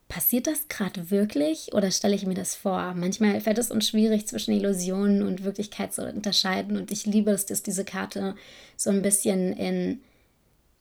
passiert 0.06 0.46
das 0.46 0.68
gerade 0.68 1.10
wirklich 1.10 1.74
oder 1.74 1.90
stelle 1.90 2.14
ich 2.14 2.26
mir 2.26 2.34
das 2.34 2.54
vor? 2.54 2.94
Manchmal 2.94 3.40
fällt 3.40 3.58
es 3.58 3.72
uns 3.72 3.88
schwierig, 3.88 4.28
zwischen 4.28 4.54
Illusionen 4.54 5.26
und 5.26 5.42
Wirklichkeit 5.42 5.92
zu 5.92 6.08
unterscheiden. 6.08 6.76
Und 6.76 6.92
ich 6.92 7.06
liebe 7.06 7.32
es, 7.32 7.44
dass 7.44 7.64
diese 7.64 7.84
Karte 7.84 8.36
so 8.76 8.90
ein 8.90 9.02
bisschen 9.02 9.52
in, 9.52 10.00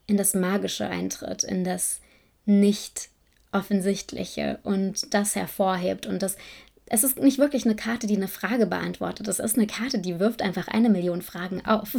in 0.06 0.18
das 0.18 0.36
Magische 0.36 0.86
eintritt, 0.86 1.44
in 1.44 1.64
das 1.64 2.02
nicht 2.46 3.10
Offensichtliche 3.52 4.60
und 4.64 5.14
das 5.14 5.36
hervorhebt. 5.36 6.06
Und 6.06 6.22
das, 6.22 6.36
es 6.88 7.04
ist 7.04 7.20
nicht 7.20 7.40
wirklich 7.40 7.66
eine 7.66 7.75
Karte, 7.75 8.08
die 8.08 8.18
eine 8.18 8.28
Frage 8.28 8.66
beantwortet. 8.66 9.28
Es 9.28 9.40
ist 9.40 9.58
eine 9.58 9.68
Karte, 9.68 10.00
die 10.00 10.20
wirft 10.20 10.42
einfach 10.42 10.68
eine 10.68 10.90
Million 10.90 11.22
Fragen 11.22 11.66
auf. 11.66 11.96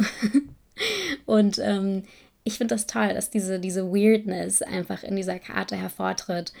und 1.25 1.59
ähm, 1.59 2.03
ich 2.43 2.57
finde 2.57 2.75
das 2.75 2.87
toll, 2.87 3.13
dass 3.13 3.29
diese, 3.29 3.59
diese 3.59 3.91
Weirdness 3.91 4.61
einfach 4.61 5.03
in 5.03 5.15
dieser 5.15 5.39
Karte 5.39 5.75
hervortritt 5.75 6.53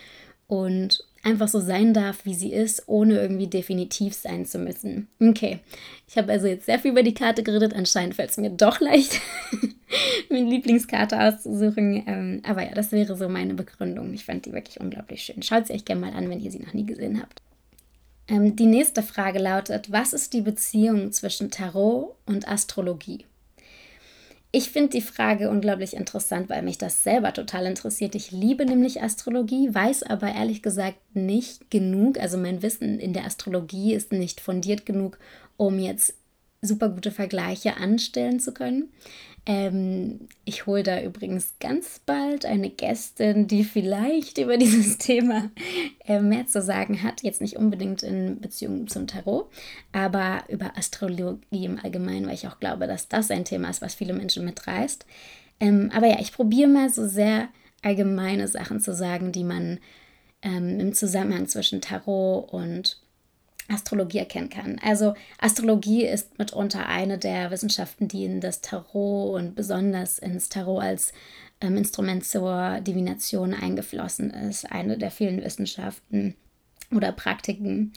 und 0.47 1.03
einfach 1.23 1.47
so 1.47 1.59
sein 1.59 1.93
darf, 1.93 2.25
wie 2.25 2.33
sie 2.33 2.51
ist, 2.51 2.83
ohne 2.87 3.19
irgendwie 3.19 3.47
definitiv 3.47 4.13
sein 4.13 4.45
zu 4.45 4.59
müssen. 4.59 5.07
Okay, 5.19 5.59
ich 6.07 6.17
habe 6.17 6.31
also 6.31 6.47
jetzt 6.47 6.65
sehr 6.65 6.79
viel 6.79 6.91
über 6.91 7.03
die 7.03 7.13
Karte 7.13 7.43
geredet. 7.43 7.73
Anscheinend 7.73 8.15
fällt 8.15 8.29
es 8.29 8.37
mir 8.37 8.49
doch 8.49 8.79
leicht, 8.79 9.19
meine 10.29 10.49
Lieblingskarte 10.49 11.19
auszusuchen. 11.19 12.03
Ähm, 12.07 12.41
aber 12.45 12.63
ja, 12.63 12.73
das 12.73 12.91
wäre 12.91 13.15
so 13.15 13.29
meine 13.29 13.53
Begründung. 13.53 14.13
Ich 14.13 14.25
fand 14.25 14.45
die 14.45 14.53
wirklich 14.53 14.79
unglaublich 14.79 15.23
schön. 15.23 15.41
Schaut 15.43 15.67
sie 15.67 15.73
euch 15.73 15.85
gerne 15.85 16.01
mal 16.01 16.13
an, 16.13 16.29
wenn 16.29 16.39
ihr 16.39 16.51
sie 16.51 16.59
noch 16.59 16.73
nie 16.73 16.85
gesehen 16.85 17.21
habt. 17.21 17.41
Ähm, 18.27 18.55
die 18.55 18.65
nächste 18.65 19.03
Frage 19.03 19.39
lautet: 19.39 19.91
Was 19.91 20.13
ist 20.13 20.33
die 20.33 20.41
Beziehung 20.41 21.11
zwischen 21.11 21.51
Tarot 21.51 22.15
und 22.25 22.47
Astrologie? 22.47 23.25
Ich 24.51 24.69
finde 24.69 24.89
die 24.91 25.01
Frage 25.01 25.49
unglaublich 25.49 25.93
interessant, 25.93 26.49
weil 26.49 26.61
mich 26.61 26.77
das 26.77 27.03
selber 27.03 27.33
total 27.33 27.65
interessiert. 27.65 28.15
Ich 28.15 28.31
liebe 28.31 28.65
nämlich 28.65 29.01
Astrologie, 29.03 29.73
weiß 29.73 30.03
aber 30.03 30.33
ehrlich 30.33 30.61
gesagt 30.61 30.97
nicht 31.13 31.69
genug. 31.69 32.19
Also 32.19 32.37
mein 32.37 32.61
Wissen 32.61 32.99
in 32.99 33.11
der 33.11 33.25
Astrologie 33.25 33.93
ist 33.93 34.13
nicht 34.13 34.39
fundiert 34.39 34.85
genug, 34.85 35.19
um 35.57 35.79
jetzt 35.79 36.16
super 36.61 36.89
gute 36.89 37.11
Vergleiche 37.11 37.77
anstellen 37.77 38.39
zu 38.39 38.53
können. 38.53 38.89
Ähm, 39.45 40.27
ich 40.43 40.65
hole 40.65 40.83
da 40.83 41.01
übrigens 41.01 41.53
ganz 41.61 42.01
bald 42.05 42.45
eine 42.45 42.69
Gästin, 42.69 43.47
die 43.47 43.63
vielleicht 43.63 44.37
über 44.37 44.57
dieses 44.57 44.97
Thema 44.97 45.49
äh, 46.05 46.19
mehr 46.19 46.47
zu 46.47 46.61
sagen 46.61 47.01
hat. 47.01 47.23
Jetzt 47.23 47.39
nicht 47.39 47.55
unbedingt 47.55 48.03
in 48.03 48.41
Beziehung 48.41 48.87
zum 48.87 49.07
Tarot, 49.07 49.49
aber 49.93 50.43
über 50.49 50.77
Astrologie 50.77 51.65
im 51.65 51.79
Allgemeinen, 51.81 52.27
weil 52.27 52.33
ich 52.33 52.47
auch 52.47 52.59
glaube, 52.59 52.87
dass 52.87 53.07
das 53.07 53.31
ein 53.31 53.45
Thema 53.45 53.69
ist, 53.69 53.81
was 53.81 53.95
viele 53.95 54.13
Menschen 54.13 54.43
mitreißt. 54.43 55.05
Ähm, 55.59 55.91
aber 55.93 56.07
ja, 56.07 56.19
ich 56.19 56.33
probiere 56.33 56.69
mal 56.69 56.89
so 56.89 57.07
sehr 57.07 57.47
allgemeine 57.83 58.49
Sachen 58.49 58.81
zu 58.81 58.93
sagen, 58.93 59.31
die 59.31 59.45
man 59.45 59.79
ähm, 60.41 60.79
im 60.79 60.93
Zusammenhang 60.93 61.47
zwischen 61.47 61.79
Tarot 61.79 62.51
und 62.51 62.99
Astrologie 63.69 64.19
erkennen 64.19 64.49
kann. 64.49 64.79
Also 64.81 65.13
Astrologie 65.39 66.05
ist 66.05 66.37
mitunter 66.39 66.87
eine 66.87 67.17
der 67.17 67.51
Wissenschaften, 67.51 68.07
die 68.07 68.25
in 68.25 68.41
das 68.41 68.61
Tarot 68.61 69.35
und 69.35 69.55
besonders 69.55 70.19
ins 70.19 70.49
Tarot 70.49 70.81
als 70.81 71.13
ähm, 71.61 71.77
Instrument 71.77 72.25
zur 72.25 72.79
Divination 72.81 73.53
eingeflossen 73.53 74.31
ist. 74.31 74.71
Eine 74.71 74.97
der 74.97 75.11
vielen 75.11 75.43
Wissenschaften 75.43 76.35
oder 76.95 77.11
Praktiken, 77.11 77.93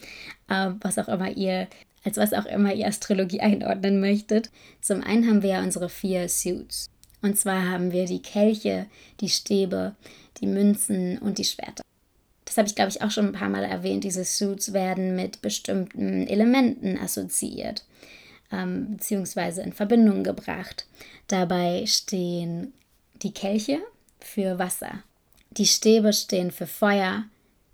äh, 0.49 0.71
was 0.81 0.97
auch 0.97 1.07
immer 1.07 1.31
ihr 1.31 1.67
als 2.03 2.17
was 2.17 2.33
auch 2.33 2.45
immer 2.45 2.73
ihr 2.73 2.87
Astrologie 2.87 3.39
einordnen 3.41 3.99
möchtet. 3.99 4.49
Zum 4.81 5.03
einen 5.03 5.27
haben 5.27 5.43
wir 5.43 5.51
ja 5.51 5.63
unsere 5.63 5.89
vier 5.89 6.27
Suits. 6.27 6.87
Und 7.21 7.37
zwar 7.37 7.69
haben 7.69 7.91
wir 7.91 8.05
die 8.05 8.21
Kelche, 8.21 8.87
die 9.19 9.29
Stäbe, 9.29 9.95
die 10.39 10.47
Münzen 10.47 11.19
und 11.19 11.37
die 11.37 11.43
Schwerter 11.43 11.83
das 12.51 12.57
habe 12.57 12.67
ich 12.67 12.75
glaube 12.75 12.91
ich 12.91 13.01
auch 13.01 13.11
schon 13.11 13.27
ein 13.27 13.31
paar 13.31 13.47
Mal 13.47 13.63
erwähnt, 13.63 14.03
diese 14.03 14.25
Suits 14.25 14.73
werden 14.73 15.15
mit 15.15 15.41
bestimmten 15.41 16.27
Elementen 16.27 16.97
assoziiert, 16.97 17.85
ähm, 18.51 18.97
beziehungsweise 18.97 19.61
in 19.61 19.71
Verbindung 19.71 20.25
gebracht. 20.25 20.85
Dabei 21.27 21.85
stehen 21.85 22.73
die 23.21 23.33
Kelche 23.33 23.79
für 24.19 24.59
Wasser, 24.59 25.03
die 25.51 25.65
Stäbe 25.65 26.11
stehen 26.11 26.51
für 26.51 26.67
Feuer, 26.67 27.23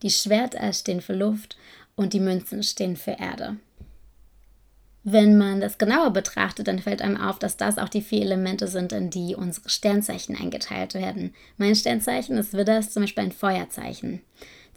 die 0.03 0.11
Schwerter 0.11 0.71
stehen 0.73 1.01
für 1.01 1.15
Luft 1.15 1.57
und 1.95 2.13
die 2.13 2.19
Münzen 2.19 2.61
stehen 2.61 2.97
für 2.97 3.17
Erde. 3.19 3.57
Wenn 5.03 5.39
man 5.39 5.59
das 5.59 5.79
genauer 5.79 6.11
betrachtet, 6.11 6.67
dann 6.67 6.79
fällt 6.79 7.01
einem 7.01 7.17
auf, 7.17 7.39
dass 7.39 7.57
das 7.57 7.79
auch 7.79 7.89
die 7.89 8.01
vier 8.01 8.21
Elemente 8.21 8.67
sind, 8.67 8.91
in 8.91 9.09
die 9.09 9.35
unsere 9.35 9.69
Sternzeichen 9.69 10.35
eingeteilt 10.35 10.93
werden. 10.93 11.33
Mein 11.57 11.75
Sternzeichen 11.75 12.37
ist 12.37 12.53
Widder, 12.53 12.77
ist 12.77 12.93
zum 12.93 13.03
Beispiel 13.03 13.23
ein 13.23 13.31
Feuerzeichen. 13.31 14.21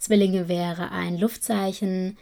Zwillinge 0.01 0.49
wäre 0.49 0.91
ein 0.91 1.17
Luftzeichen. 1.17 2.17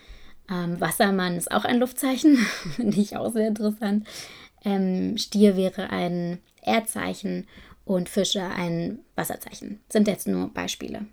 Ähm, 0.51 0.79
Wassermann 0.79 1.37
ist 1.37 1.51
auch 1.51 1.63
ein 1.63 1.79
Luftzeichen, 1.79 2.35
finde 2.75 2.99
ich 2.99 3.15
auch 3.15 3.31
sehr 3.31 3.47
interessant. 3.47 4.05
Ähm, 4.63 5.17
Stier 5.17 5.55
wäre 5.55 5.89
ein 5.89 6.39
Erdzeichen 6.61 7.47
und 7.85 8.09
Fische 8.09 8.43
ein 8.43 8.99
Wasserzeichen. 9.15 9.79
Sind 9.89 10.07
jetzt 10.07 10.27
nur 10.27 10.49
Beispiele. 10.53 11.05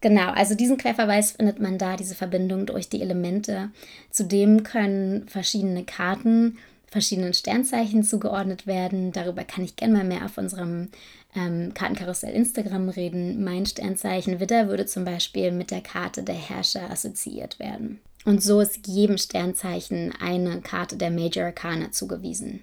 Genau, 0.00 0.30
also 0.32 0.56
diesen 0.56 0.78
Querverweis 0.78 1.32
findet 1.32 1.60
man 1.60 1.78
da, 1.78 1.96
diese 1.96 2.16
Verbindung 2.16 2.66
durch 2.66 2.88
die 2.88 3.00
Elemente. 3.00 3.70
Zudem 4.10 4.64
können 4.64 5.28
verschiedene 5.28 5.84
Karten 5.84 6.58
verschiedenen 6.92 7.32
Sternzeichen 7.32 8.04
zugeordnet 8.04 8.66
werden. 8.66 9.12
Darüber 9.12 9.44
kann 9.44 9.64
ich 9.64 9.76
gerne 9.76 9.94
mal 9.94 10.04
mehr 10.04 10.26
auf 10.26 10.36
unserem 10.36 10.88
ähm, 11.34 11.72
Kartenkarussell 11.74 12.34
Instagram 12.34 12.88
reden. 12.88 13.42
Mein 13.42 13.66
Sternzeichen 13.66 14.40
Widder 14.40 14.68
würde 14.68 14.86
zum 14.86 15.04
Beispiel 15.04 15.52
mit 15.52 15.70
der 15.70 15.80
Karte 15.80 16.22
der 16.22 16.34
Herrscher 16.34 16.90
assoziiert 16.90 17.58
werden. 17.58 18.00
Und 18.24 18.42
so 18.42 18.60
ist 18.60 18.86
jedem 18.86 19.18
Sternzeichen 19.18 20.12
eine 20.20 20.60
Karte 20.60 20.96
der 20.96 21.10
Major 21.10 21.46
Arcana 21.46 21.90
zugewiesen. 21.90 22.60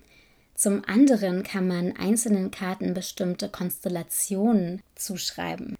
Zum 0.56 0.84
anderen 0.86 1.44
kann 1.44 1.68
man 1.68 1.96
einzelnen 1.96 2.52
Karten 2.52 2.94
bestimmte 2.94 3.50
Konstellationen 3.50 4.82
zuschreiben. 4.96 5.76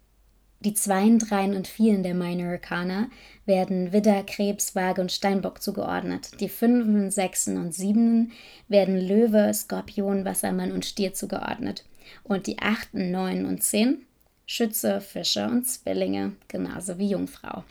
Die 0.62 0.74
Zweien, 0.74 1.18
Dreien 1.18 1.54
und 1.54 1.68
Vieren 1.68 2.02
der 2.02 2.14
Minor 2.14 2.52
Arcana 2.52 3.08
werden 3.46 3.92
Widder, 3.92 4.22
Krebs, 4.24 4.74
Waage 4.74 5.00
und 5.00 5.10
Steinbock 5.10 5.62
zugeordnet. 5.62 6.32
Die 6.40 6.50
Fünfen, 6.50 7.10
Sechsen 7.10 7.56
und 7.56 7.74
Siebenen 7.74 8.32
werden 8.68 8.98
Löwe, 8.98 9.52
Skorpion, 9.54 10.26
Wassermann 10.26 10.72
und 10.72 10.84
Stier 10.84 11.14
zugeordnet. 11.14 11.84
Und 12.22 12.46
die 12.46 12.58
Achten, 12.58 13.10
Neun 13.10 13.46
und 13.46 13.62
Zehn 13.62 14.06
Schütze, 14.52 15.00
Fische 15.00 15.46
und 15.46 15.64
Zwillinge, 15.68 16.32
genauso 16.48 16.98
wie 16.98 17.10
Jungfrau. 17.10 17.62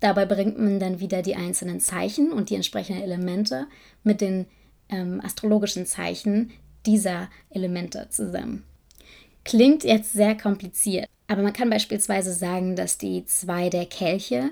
Dabei 0.00 0.26
bringt 0.26 0.58
man 0.58 0.80
dann 0.80 0.98
wieder 0.98 1.22
die 1.22 1.36
einzelnen 1.36 1.78
Zeichen 1.78 2.32
und 2.32 2.50
die 2.50 2.56
entsprechenden 2.56 3.04
Elemente 3.04 3.68
mit 4.02 4.20
den 4.20 4.46
ähm, 4.88 5.20
astrologischen 5.24 5.86
Zeichen 5.86 6.50
dieser 6.86 7.28
Elemente 7.50 8.08
zusammen. 8.10 8.64
Klingt 9.44 9.84
jetzt 9.84 10.12
sehr 10.12 10.36
kompliziert, 10.36 11.08
aber 11.28 11.42
man 11.42 11.52
kann 11.52 11.70
beispielsweise 11.70 12.34
sagen, 12.34 12.74
dass 12.74 12.98
die 12.98 13.24
zwei 13.24 13.70
der 13.70 13.86
Kelche 13.86 14.50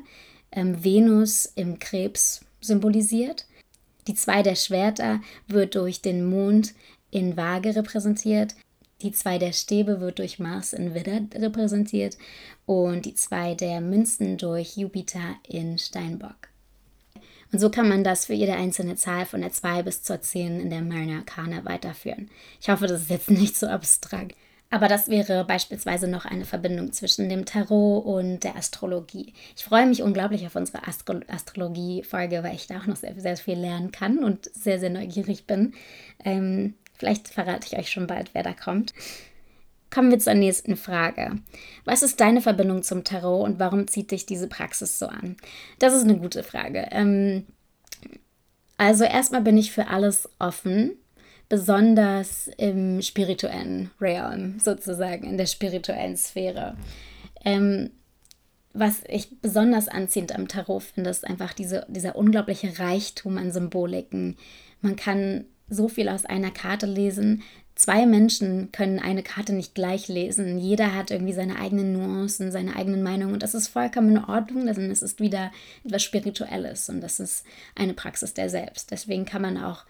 ähm, 0.53 0.85
Venus 0.85 1.47
im 1.47 1.81
Krebs 1.81 2.45
symbolisiert. 2.61 3.45
Die 4.07 4.15
zwei 4.15 4.45
der 4.45 4.55
Schwerter 4.55 5.21
wird 5.49 5.75
durch 5.75 6.01
den 6.01 6.31
Mond 6.31 6.75
in 7.11 7.37
Waage 7.37 7.75
repräsentiert. 7.75 8.55
Die 9.03 9.13
zwei 9.13 9.39
der 9.39 9.53
Stäbe 9.53 10.01
wird 10.01 10.19
durch 10.19 10.39
Mars 10.39 10.73
in 10.73 10.95
Widder 10.95 11.21
repräsentiert 11.35 12.17
und 12.65 13.05
die 13.05 13.15
zwei 13.15 13.55
der 13.55 13.81
Münzen 13.81 14.39
durch 14.39 14.77
Jupiter 14.77 15.37
in 15.47 15.79
Steinbock. 15.79 16.49
Und 17.53 17.59
so 17.59 17.71
kann 17.71 17.89
man 17.89 18.05
das 18.05 18.27
für 18.27 18.33
jede 18.33 18.55
einzelne 18.55 18.97
Zahl 18.97 19.25
von 19.25 19.41
der 19.41 19.53
2 19.53 19.85
bis 19.85 20.03
zur 20.03 20.21
10 20.21 20.61
in 20.61 20.71
der 20.71 20.83
Mariner 20.83 21.19
Arcana 21.19 21.65
weiterführen. 21.65 22.29
Ich 22.61 22.69
hoffe, 22.69 22.87
das 22.87 23.03
ist 23.03 23.11
jetzt 23.11 23.31
nicht 23.31 23.57
so 23.57 23.67
abstrakt. 23.67 24.35
Aber 24.69 24.89
das 24.89 25.09
wäre 25.09 25.45
beispielsweise 25.45 26.09
noch 26.09 26.25
eine 26.25 26.45
Verbindung 26.45 26.93
zwischen 26.93 27.29
dem 27.29 27.45
Tarot 27.45 28.05
und 28.05 28.41
der 28.41 28.57
Astrologie. 28.57 29.33
Ich 29.57 29.65
freue 29.65 29.87
mich 29.87 30.03
unglaublich 30.03 30.45
auf 30.45 30.57
unsere 30.57 30.89
Astro 30.89 31.21
Astrologie-Folge, 31.29 32.43
weil 32.43 32.57
ich 32.57 32.67
da 32.67 32.81
auch 32.81 32.87
noch 32.87 32.97
sehr, 32.97 33.15
sehr 33.19 33.37
viel 33.37 33.59
lernen 33.59 33.93
kann 33.93 34.25
und 34.25 34.51
sehr, 34.53 34.81
sehr 34.81 34.91
neugierig 34.91 35.47
bin. 35.47 35.73
Ähm, 36.25 36.75
vielleicht 36.99 37.29
verrate 37.29 37.67
ich 37.67 37.79
euch 37.79 37.91
schon 37.91 38.07
bald, 38.07 38.31
wer 38.33 38.43
da 38.43 38.53
kommt. 38.53 38.95
Kommen 39.91 40.11
wir 40.11 40.19
zur 40.19 40.35
nächsten 40.35 40.77
Frage. 40.77 41.39
Was 41.85 42.03
ist 42.03 42.21
deine 42.21 42.43
Verbindung 42.43 42.83
zum 42.83 43.05
Tarot 43.05 43.45
und 43.47 43.59
warum 43.59 43.87
zieht 43.87 44.11
dich 44.11 44.27
diese 44.27 44.49
Praxis 44.49 44.99
so 44.99 45.07
an? 45.07 45.37
Das 45.79 45.95
ist 45.95 46.03
eine 46.03 46.19
gute 46.19 46.43
Frage. 46.43 46.89
Ähm, 46.91 47.47
also 48.77 49.05
erstmal 49.05 49.43
bin 49.43 49.57
ich 49.57 49.73
für 49.73 49.89
alles 49.89 50.29
offen 50.39 50.93
besonders 51.49 52.49
im 52.59 53.01
spirituellen 53.03 53.91
Realm, 54.01 54.59
sozusagen, 54.59 55.25
in 55.29 55.39
der 55.39 55.47
spirituellen 55.47 56.17
Sphäre. 56.17 56.77
Ähm, 57.45 57.91
was 58.73 59.03
ich 59.09 59.41
besonders 59.41 59.89
anziehend 59.89 60.35
am 60.35 60.49
Tarot 60.49 60.83
finde, 60.83 61.11
ist 61.11 61.27
einfach 61.27 61.53
diese, 61.53 61.87
dieser 61.89 62.17
unglaubliche 62.17 62.79
Reichtum 62.79 63.39
an 63.39 63.53
Symboliken. 63.53 64.37
Man 64.81 64.97
kann 64.97 65.45
so 65.69 65.89
viel 65.89 66.09
aus 66.09 66.25
einer 66.25 66.51
Karte 66.51 66.87
lesen, 66.87 67.43
zwei 67.77 68.07
Menschen 68.07 68.73
können 68.73 68.99
eine 68.99 69.23
Karte 69.23 69.53
nicht 69.53 69.75
gleich 69.75 70.09
lesen. 70.09 70.59
Jeder 70.59 70.95
hat 70.95 71.11
irgendwie 71.11 71.35
seine 71.35 71.59
eigenen 71.61 71.93
Nuancen, 71.93 72.51
seine 72.51 72.75
eigenen 72.75 73.03
Meinungen 73.03 73.35
und 73.35 73.43
das 73.43 73.55
ist 73.55 73.69
vollkommen 73.69 74.17
in 74.17 74.25
Ordnung, 74.25 74.67
denn 74.67 74.91
es 74.91 75.03
ist 75.03 75.21
wieder 75.21 75.53
etwas 75.85 76.03
Spirituelles 76.03 76.89
und 76.89 77.01
das 77.01 77.21
ist 77.21 77.45
eine 77.75 77.95
Praxis 77.95 78.35
der 78.35 78.49
Selbst. 78.49 78.91
Deswegen 78.91 79.27
kann 79.27 79.43
man 79.43 79.59
auch 79.59 79.85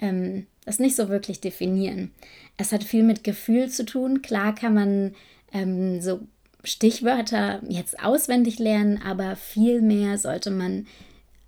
ähm, 0.00 0.46
das 0.64 0.78
nicht 0.78 0.94
so 0.94 1.08
wirklich 1.08 1.40
definieren. 1.40 2.12
Es 2.56 2.72
hat 2.72 2.84
viel 2.84 3.02
mit 3.02 3.24
Gefühl 3.24 3.70
zu 3.70 3.84
tun. 3.84 4.22
Klar 4.22 4.54
kann 4.54 4.74
man 4.74 5.14
ähm, 5.52 6.00
so 6.02 6.20
Stichwörter 6.62 7.62
jetzt 7.68 8.02
auswendig 8.04 8.58
lernen, 8.58 9.00
aber 9.02 9.34
viel 9.34 9.80
mehr 9.80 10.18
sollte 10.18 10.50
man 10.50 10.86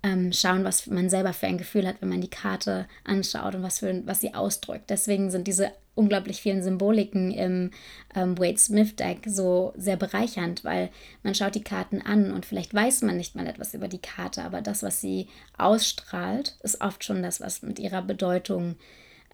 ähm, 0.03 0.33
schauen, 0.33 0.65
was 0.65 0.85
man 0.87 1.09
selber 1.09 1.33
für 1.33 1.47
ein 1.47 1.57
Gefühl 1.57 1.87
hat, 1.87 2.01
wenn 2.01 2.09
man 2.09 2.21
die 2.21 2.29
Karte 2.29 2.87
anschaut 3.05 3.55
und 3.55 3.63
was, 3.63 3.79
für, 3.79 4.05
was 4.05 4.21
sie 4.21 4.33
ausdrückt. 4.33 4.89
Deswegen 4.89 5.31
sind 5.31 5.47
diese 5.47 5.71
unglaublich 5.95 6.41
vielen 6.41 6.61
Symboliken 6.61 7.31
im 7.31 7.71
ähm, 8.15 8.37
Wade 8.37 8.57
Smith 8.57 8.95
Deck 8.95 9.19
so 9.25 9.73
sehr 9.77 9.95
bereichernd, 9.95 10.63
weil 10.63 10.89
man 11.21 11.35
schaut 11.35 11.55
die 11.55 11.63
Karten 11.63 12.01
an 12.01 12.33
und 12.33 12.45
vielleicht 12.45 12.73
weiß 12.73 13.03
man 13.03 13.15
nicht 13.15 13.35
mal 13.35 13.47
etwas 13.47 13.73
über 13.73 13.87
die 13.87 14.01
Karte, 14.01 14.43
aber 14.43 14.61
das, 14.61 14.83
was 14.83 14.99
sie 14.99 15.27
ausstrahlt, 15.57 16.57
ist 16.63 16.81
oft 16.81 17.03
schon 17.03 17.23
das, 17.23 17.39
was 17.39 17.61
mit 17.61 17.79
ihrer 17.79 18.01
Bedeutung 18.01 18.75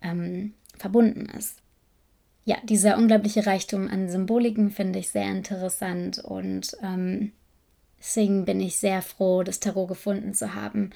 ähm, 0.02 0.54
verbunden 0.78 1.28
ist. 1.38 1.62
Ja, 2.46 2.58
dieser 2.64 2.98
unglaubliche 2.98 3.46
Reichtum 3.46 3.88
an 3.88 4.10
Symboliken 4.10 4.72
finde 4.72 5.00
ich 5.00 5.10
sehr 5.10 5.30
interessant 5.30 6.20
und 6.20 6.76
ähm, 6.82 7.32
Deswegen 8.00 8.46
bin 8.46 8.62
ich 8.62 8.77
sehr 8.77 9.01
froh, 9.01 9.44
das 9.44 9.60
Tarot 9.60 9.88
gefunden 9.88 10.34
zu 10.34 10.56
haben. 10.56 10.91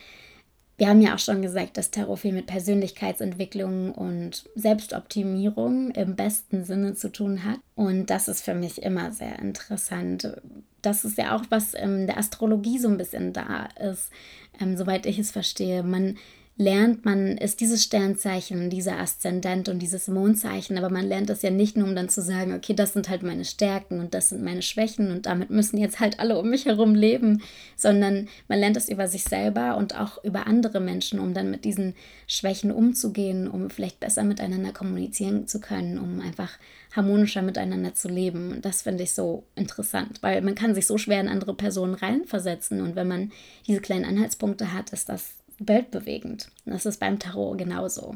Wir 0.77 0.89
haben 0.89 1.01
ja 1.01 1.13
auch 1.13 1.19
schon 1.19 1.41
gesagt, 1.41 1.77
dass 1.77 1.91
Tarot 1.91 2.19
viel 2.19 2.33
mit 2.33 2.47
Persönlichkeitsentwicklung 2.47 3.91
und 3.91 4.49
Selbstoptimierung 4.55 5.91
im 5.91 6.15
besten 6.15 6.65
Sinne 6.65 6.95
zu 6.95 7.11
tun 7.11 7.43
hat. 7.43 7.59
Und 7.75 8.07
das 8.09 8.27
ist 8.27 8.43
für 8.43 8.55
mich 8.55 8.81
immer 8.81 9.11
sehr 9.11 9.37
interessant. 9.39 10.41
Das 10.81 11.05
ist 11.05 11.17
ja 11.17 11.35
auch, 11.35 11.43
was 11.49 11.73
in 11.75 12.07
der 12.07 12.17
Astrologie 12.17 12.79
so 12.79 12.87
ein 12.87 12.97
bisschen 12.97 13.33
da 13.33 13.67
ist, 13.79 14.11
ähm, 14.59 14.75
soweit 14.75 15.05
ich 15.05 15.19
es 15.19 15.31
verstehe. 15.31 15.83
Man 15.83 16.17
lernt 16.55 17.03
man, 17.03 17.37
ist 17.37 17.61
dieses 17.61 17.83
Sternzeichen, 17.83 18.69
dieser 18.69 18.99
Aszendent 18.99 19.69
und 19.69 19.79
dieses 19.79 20.07
Mondzeichen, 20.07 20.77
aber 20.77 20.89
man 20.89 21.07
lernt 21.07 21.29
das 21.29 21.41
ja 21.41 21.49
nicht 21.49 21.75
nur, 21.75 21.87
um 21.87 21.95
dann 21.95 22.09
zu 22.09 22.21
sagen, 22.21 22.53
okay, 22.53 22.75
das 22.75 22.93
sind 22.93 23.09
halt 23.09 23.23
meine 23.23 23.43
Stärken 23.43 23.99
und 23.99 24.13
das 24.13 24.29
sind 24.29 24.43
meine 24.43 24.61
Schwächen 24.61 25.11
und 25.11 25.25
damit 25.25 25.49
müssen 25.49 25.77
jetzt 25.77 25.99
halt 25.99 26.19
alle 26.19 26.37
um 26.37 26.49
mich 26.49 26.65
herum 26.65 26.93
leben, 26.93 27.41
sondern 27.75 28.27
man 28.47 28.59
lernt 28.59 28.75
das 28.75 28.87
über 28.87 29.07
sich 29.07 29.23
selber 29.23 29.77
und 29.77 29.99
auch 29.99 30.23
über 30.23 30.45
andere 30.45 30.79
Menschen, 30.79 31.19
um 31.19 31.33
dann 31.33 31.49
mit 31.49 31.65
diesen 31.65 31.95
Schwächen 32.27 32.71
umzugehen, 32.71 33.47
um 33.47 33.71
vielleicht 33.71 33.99
besser 33.99 34.23
miteinander 34.23 34.73
kommunizieren 34.73 35.47
zu 35.47 35.59
können, 35.59 35.97
um 35.97 36.21
einfach 36.21 36.59
harmonischer 36.95 37.41
miteinander 37.41 37.95
zu 37.95 38.09
leben. 38.09 38.51
Und 38.51 38.65
das 38.65 38.83
finde 38.83 39.03
ich 39.03 39.13
so 39.13 39.43
interessant, 39.55 40.19
weil 40.21 40.41
man 40.43 40.53
kann 40.53 40.75
sich 40.75 40.85
so 40.85 40.99
schwer 40.99 41.19
in 41.19 41.27
andere 41.27 41.55
Personen 41.55 41.95
reinversetzen 41.95 42.79
und 42.81 42.95
wenn 42.95 43.07
man 43.07 43.31
diese 43.65 43.81
kleinen 43.81 44.05
Anhaltspunkte 44.05 44.71
hat, 44.71 44.91
ist 44.91 45.09
das 45.09 45.31
weltbewegend. 45.59 46.49
Das 46.65 46.85
ist 46.85 46.99
beim 46.99 47.19
Tarot 47.19 47.57
genauso. 47.57 48.15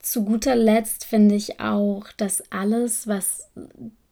Zu 0.00 0.24
guter 0.24 0.56
Letzt 0.56 1.04
finde 1.04 1.34
ich 1.34 1.60
auch, 1.60 2.06
dass 2.16 2.42
alles, 2.50 3.06
was 3.06 3.50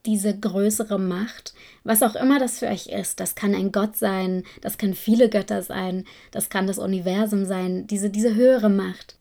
diese 0.06 0.38
größere 0.38 0.99
Macht, 0.99 1.52
was 1.85 2.02
auch 2.02 2.14
immer 2.14 2.38
das 2.38 2.61
für 2.61 2.68
euch 2.68 2.87
ist, 2.87 3.18
das 3.21 3.35
kann 3.35 3.54
ein 3.54 3.73
Gott 3.73 3.97
sein, 3.97 4.45
das 4.61 4.78
kann 4.78 4.95
viele 4.95 5.28
Götter 5.28 5.62
sein, 5.62 6.04
das 6.30 6.49
kann 6.49 6.66
das 6.66 6.78
Universum 6.78 7.45
sein, 7.45 7.87
diese, 7.87 8.09
diese 8.09 8.35
höhere 8.35 8.71
Macht. 8.71 9.16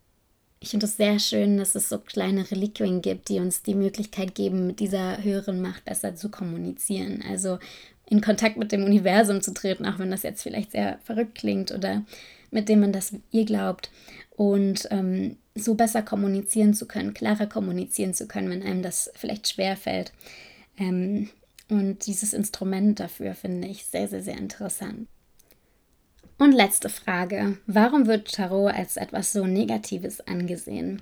Ich 0.59 0.69
finde 0.69 0.85
es 0.85 0.97
sehr 0.97 1.19
schön, 1.19 1.57
dass 1.57 1.75
es 1.75 1.89
so 1.89 1.99
kleine 1.99 2.49
Reliquien 2.49 3.01
gibt, 3.01 3.29
die 3.29 3.39
uns 3.39 3.61
die 3.61 3.75
Möglichkeit 3.75 4.33
geben, 4.35 4.65
mit 4.67 4.79
dieser 4.79 5.23
höheren 5.23 5.61
Macht 5.61 5.85
besser 5.85 6.15
zu 6.15 6.29
kommunizieren. 6.29 7.23
Also 7.29 7.59
in 8.07 8.21
Kontakt 8.21 8.57
mit 8.57 8.71
dem 8.71 8.83
Universum 8.83 9.41
zu 9.41 9.53
treten, 9.53 9.85
auch 9.85 9.99
wenn 9.99 10.11
das 10.11 10.23
jetzt 10.23 10.43
vielleicht 10.43 10.71
sehr 10.71 10.99
verrückt 11.03 11.35
klingt 11.35 11.71
oder 11.71 12.03
mit 12.51 12.69
dem 12.69 12.81
man 12.81 12.91
das 12.91 13.13
ihr 13.31 13.45
glaubt 13.45 13.91
und 14.35 14.87
ähm, 14.91 15.37
so 15.55 15.75
besser 15.75 16.01
kommunizieren 16.01 16.73
zu 16.73 16.87
können, 16.87 17.13
klarer 17.13 17.47
kommunizieren 17.47 18.13
zu 18.13 18.27
können, 18.27 18.49
wenn 18.49 18.63
einem 18.63 18.81
das 18.81 19.11
vielleicht 19.15 19.47
schwer 19.47 19.77
fällt. 19.77 20.11
Ähm, 20.77 21.29
und 21.69 22.05
dieses 22.05 22.33
Instrument 22.33 22.99
dafür 22.99 23.33
finde 23.33 23.67
ich 23.67 23.85
sehr, 23.85 24.07
sehr, 24.07 24.21
sehr 24.21 24.37
interessant. 24.37 25.07
Und 26.37 26.51
letzte 26.51 26.89
Frage. 26.89 27.57
Warum 27.65 28.07
wird 28.07 28.33
Tarot 28.33 28.73
als 28.73 28.97
etwas 28.97 29.31
so 29.31 29.45
Negatives 29.45 30.19
angesehen? 30.21 31.01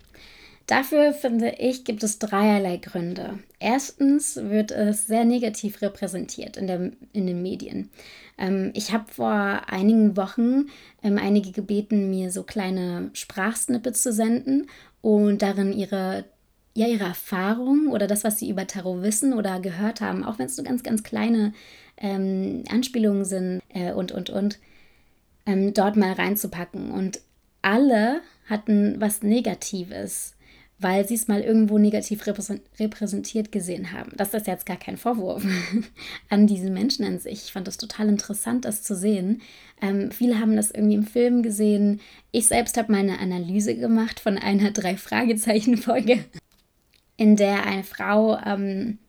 Dafür 0.67 1.13
finde 1.13 1.55
ich, 1.59 1.83
gibt 1.83 2.03
es 2.03 2.19
dreierlei 2.19 2.77
Gründe. 2.77 3.39
Erstens 3.59 4.37
wird 4.37 4.71
es 4.71 5.07
sehr 5.07 5.25
negativ 5.25 5.81
repräsentiert 5.81 6.55
in, 6.55 6.67
der, 6.67 6.91
in 7.11 7.27
den 7.27 7.41
Medien. 7.41 7.89
Ähm, 8.37 8.71
ich 8.73 8.93
habe 8.93 9.11
vor 9.11 9.33
einigen 9.67 10.15
Wochen 10.15 10.67
ähm, 11.03 11.17
einige 11.17 11.51
gebeten, 11.51 12.09
mir 12.09 12.31
so 12.31 12.43
kleine 12.43 13.09
Sprachsnippets 13.13 14.03
zu 14.03 14.13
senden 14.13 14.67
und 15.01 15.41
darin 15.41 15.73
ihre 15.73 16.25
ja, 16.75 16.87
ihre 16.87 17.03
Erfahrung 17.03 17.89
oder 17.89 18.07
das, 18.07 18.23
was 18.23 18.39
sie 18.39 18.49
über 18.49 18.65
Tarot 18.65 19.03
wissen 19.03 19.33
oder 19.33 19.59
gehört 19.59 20.01
haben, 20.01 20.23
auch 20.23 20.39
wenn 20.39 20.47
es 20.47 20.55
so 20.55 20.63
ganz, 20.63 20.81
ganz 20.81 21.03
kleine 21.03 21.53
ähm, 21.97 22.63
Anspielungen 22.69 23.25
sind 23.25 23.61
äh, 23.69 23.93
und, 23.93 24.11
und, 24.11 24.31
und, 24.31 24.57
ähm, 25.45 25.73
dort 25.75 25.97
mal 25.97 26.13
reinzupacken. 26.13 26.89
Und 26.89 27.19
alle 27.61 28.21
hatten 28.49 28.95
was 28.99 29.21
Negatives 29.21 30.35
weil 30.83 31.07
sie 31.07 31.15
es 31.15 31.27
mal 31.27 31.41
irgendwo 31.41 31.77
negativ 31.77 32.25
repräsentiert 32.25 33.51
gesehen 33.51 33.91
haben. 33.91 34.11
Das 34.15 34.33
ist 34.33 34.47
jetzt 34.47 34.65
gar 34.65 34.77
kein 34.77 34.97
Vorwurf 34.97 35.43
an 36.29 36.45
diesen 36.45 36.73
Menschen 36.73 37.05
an 37.05 37.19
sich. 37.19 37.45
Ich 37.45 37.51
fand 37.53 37.67
das 37.67 37.77
total 37.77 38.09
interessant, 38.09 38.65
das 38.65 38.83
zu 38.83 38.95
sehen. 38.95 39.41
Ähm, 39.81 40.11
viele 40.11 40.39
haben 40.39 40.55
das 40.55 40.71
irgendwie 40.71 40.95
im 40.95 41.07
Film 41.07 41.41
gesehen. 41.41 42.01
Ich 42.31 42.47
selbst 42.47 42.77
habe 42.77 42.91
meine 42.91 43.19
Analyse 43.19 43.75
gemacht 43.75 44.19
von 44.19 44.37
einer 44.37 44.71
Drei-Fragezeichen-Folge, 44.73 46.25
in 47.17 47.35
der 47.35 47.65
eine 47.65 47.83
Frau 47.83 48.37
ähm, 48.45 48.99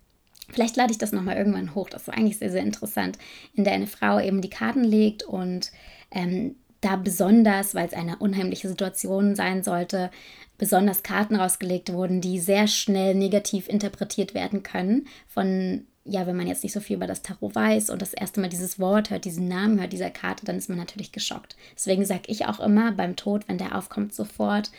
Vielleicht 0.50 0.76
lade 0.76 0.92
ich 0.92 0.98
das 0.98 1.12
nochmal 1.12 1.36
irgendwann 1.36 1.74
hoch. 1.74 1.88
Das 1.88 2.02
ist 2.02 2.10
eigentlich 2.10 2.38
sehr, 2.38 2.50
sehr 2.50 2.62
interessant. 2.62 3.18
In 3.54 3.64
der 3.64 3.72
eine 3.72 3.86
Frau 3.86 4.20
eben 4.20 4.42
die 4.42 4.50
Karten 4.50 4.84
legt 4.84 5.22
und 5.22 5.72
ähm, 6.10 6.56
da 6.84 6.96
besonders, 6.96 7.74
weil 7.74 7.86
es 7.86 7.94
eine 7.94 8.16
unheimliche 8.16 8.68
Situation 8.68 9.34
sein 9.34 9.62
sollte, 9.62 10.10
besonders 10.58 11.02
Karten 11.02 11.36
rausgelegt 11.36 11.92
wurden, 11.92 12.20
die 12.20 12.38
sehr 12.38 12.66
schnell 12.68 13.14
negativ 13.14 13.68
interpretiert 13.68 14.34
werden 14.34 14.62
können 14.62 15.06
von 15.28 15.86
ja, 16.06 16.26
wenn 16.26 16.36
man 16.36 16.46
jetzt 16.46 16.62
nicht 16.62 16.74
so 16.74 16.80
viel 16.80 16.96
über 16.96 17.06
das 17.06 17.22
Tarot 17.22 17.54
weiß 17.54 17.88
und 17.88 18.02
das 18.02 18.12
erste 18.12 18.40
Mal 18.40 18.50
dieses 18.50 18.78
Wort 18.78 19.08
hört, 19.08 19.24
diesen 19.24 19.48
Namen 19.48 19.80
hört, 19.80 19.92
dieser 19.92 20.10
Karte, 20.10 20.44
dann 20.44 20.58
ist 20.58 20.68
man 20.68 20.76
natürlich 20.76 21.12
geschockt. 21.12 21.56
Deswegen 21.74 22.04
sage 22.04 22.24
ich 22.26 22.44
auch 22.44 22.60
immer 22.60 22.92
beim 22.92 23.16
Tod, 23.16 23.48
wenn 23.48 23.56
der 23.56 23.74
aufkommt, 23.74 24.14
sofort, 24.14 24.70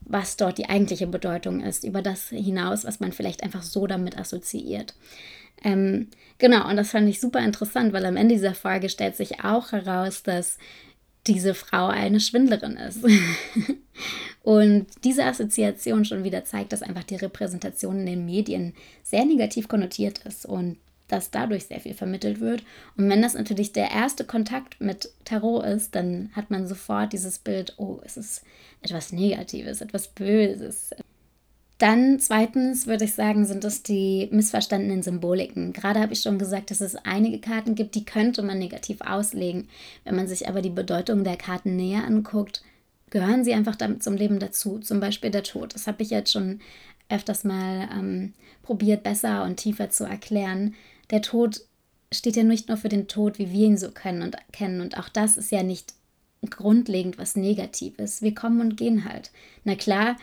was 0.00 0.36
dort 0.36 0.58
die 0.58 0.68
eigentliche 0.68 1.06
Bedeutung 1.06 1.62
ist, 1.62 1.84
über 1.84 2.02
das 2.02 2.28
hinaus, 2.28 2.84
was 2.84 3.00
man 3.00 3.12
vielleicht 3.12 3.42
einfach 3.42 3.62
so 3.62 3.86
damit 3.86 4.18
assoziiert. 4.18 4.94
Ähm, 5.62 6.08
genau, 6.36 6.68
und 6.68 6.76
das 6.76 6.90
fand 6.90 7.08
ich 7.08 7.20
super 7.20 7.40
interessant, 7.40 7.94
weil 7.94 8.04
am 8.04 8.16
Ende 8.16 8.34
dieser 8.34 8.54
Folge 8.54 8.90
stellt 8.90 9.16
sich 9.16 9.42
auch 9.42 9.72
heraus, 9.72 10.22
dass 10.22 10.58
diese 11.26 11.54
Frau 11.54 11.86
eine 11.86 12.20
Schwindlerin 12.20 12.76
ist. 12.76 13.04
und 14.42 14.86
diese 15.04 15.24
Assoziation 15.24 16.04
schon 16.04 16.24
wieder 16.24 16.44
zeigt, 16.44 16.72
dass 16.72 16.82
einfach 16.82 17.04
die 17.04 17.16
Repräsentation 17.16 18.00
in 18.00 18.06
den 18.06 18.24
Medien 18.24 18.74
sehr 19.02 19.24
negativ 19.24 19.68
konnotiert 19.68 20.20
ist 20.26 20.46
und 20.46 20.76
dass 21.08 21.30
dadurch 21.30 21.66
sehr 21.66 21.80
viel 21.80 21.94
vermittelt 21.94 22.40
wird. 22.40 22.62
Und 22.96 23.08
wenn 23.08 23.22
das 23.22 23.34
natürlich 23.34 23.72
der 23.72 23.90
erste 23.90 24.24
Kontakt 24.24 24.80
mit 24.80 25.10
Tarot 25.24 25.64
ist, 25.64 25.94
dann 25.94 26.30
hat 26.32 26.50
man 26.50 26.66
sofort 26.66 27.12
dieses 27.12 27.38
Bild, 27.38 27.74
oh, 27.76 28.00
es 28.04 28.16
ist 28.16 28.42
etwas 28.80 29.12
Negatives, 29.12 29.80
etwas 29.80 30.08
Böses. 30.08 30.90
Dann 31.84 32.18
zweitens 32.18 32.86
würde 32.86 33.04
ich 33.04 33.14
sagen, 33.14 33.44
sind 33.44 33.62
es 33.62 33.82
die 33.82 34.30
missverstandenen 34.32 35.02
Symboliken. 35.02 35.74
Gerade 35.74 36.00
habe 36.00 36.14
ich 36.14 36.22
schon 36.22 36.38
gesagt, 36.38 36.70
dass 36.70 36.80
es 36.80 36.96
einige 36.96 37.40
Karten 37.40 37.74
gibt, 37.74 37.94
die 37.94 38.06
könnte 38.06 38.40
man 38.40 38.58
negativ 38.58 39.02
auslegen. 39.02 39.68
Wenn 40.02 40.16
man 40.16 40.26
sich 40.26 40.48
aber 40.48 40.62
die 40.62 40.70
Bedeutung 40.70 41.24
der 41.24 41.36
Karten 41.36 41.76
näher 41.76 42.04
anguckt, 42.04 42.62
gehören 43.10 43.44
sie 43.44 43.52
einfach 43.52 43.76
damit 43.76 44.02
zum 44.02 44.14
Leben 44.14 44.38
dazu. 44.38 44.78
Zum 44.78 44.98
Beispiel 44.98 45.30
der 45.30 45.42
Tod. 45.42 45.74
Das 45.74 45.86
habe 45.86 46.02
ich 46.02 46.08
jetzt 46.08 46.32
schon 46.32 46.60
öfters 47.10 47.44
mal 47.44 47.86
ähm, 47.92 48.32
probiert, 48.62 49.02
besser 49.02 49.44
und 49.44 49.56
tiefer 49.56 49.90
zu 49.90 50.04
erklären. 50.04 50.74
Der 51.10 51.20
Tod 51.20 51.66
steht 52.10 52.36
ja 52.36 52.44
nicht 52.44 52.68
nur 52.68 52.78
für 52.78 52.88
den 52.88 53.08
Tod, 53.08 53.38
wie 53.38 53.52
wir 53.52 53.66
ihn 53.66 53.76
so 53.76 53.90
können 53.90 54.22
und 54.22 54.38
kennen. 54.52 54.80
Und 54.80 54.96
auch 54.96 55.10
das 55.10 55.36
ist 55.36 55.52
ja 55.52 55.62
nicht 55.62 55.92
grundlegend 56.48 57.18
was 57.18 57.36
Negatives. 57.36 58.22
Wir 58.22 58.34
kommen 58.34 58.62
und 58.62 58.78
gehen 58.78 59.04
halt. 59.04 59.32
Na 59.64 59.74
klar, 59.74 60.16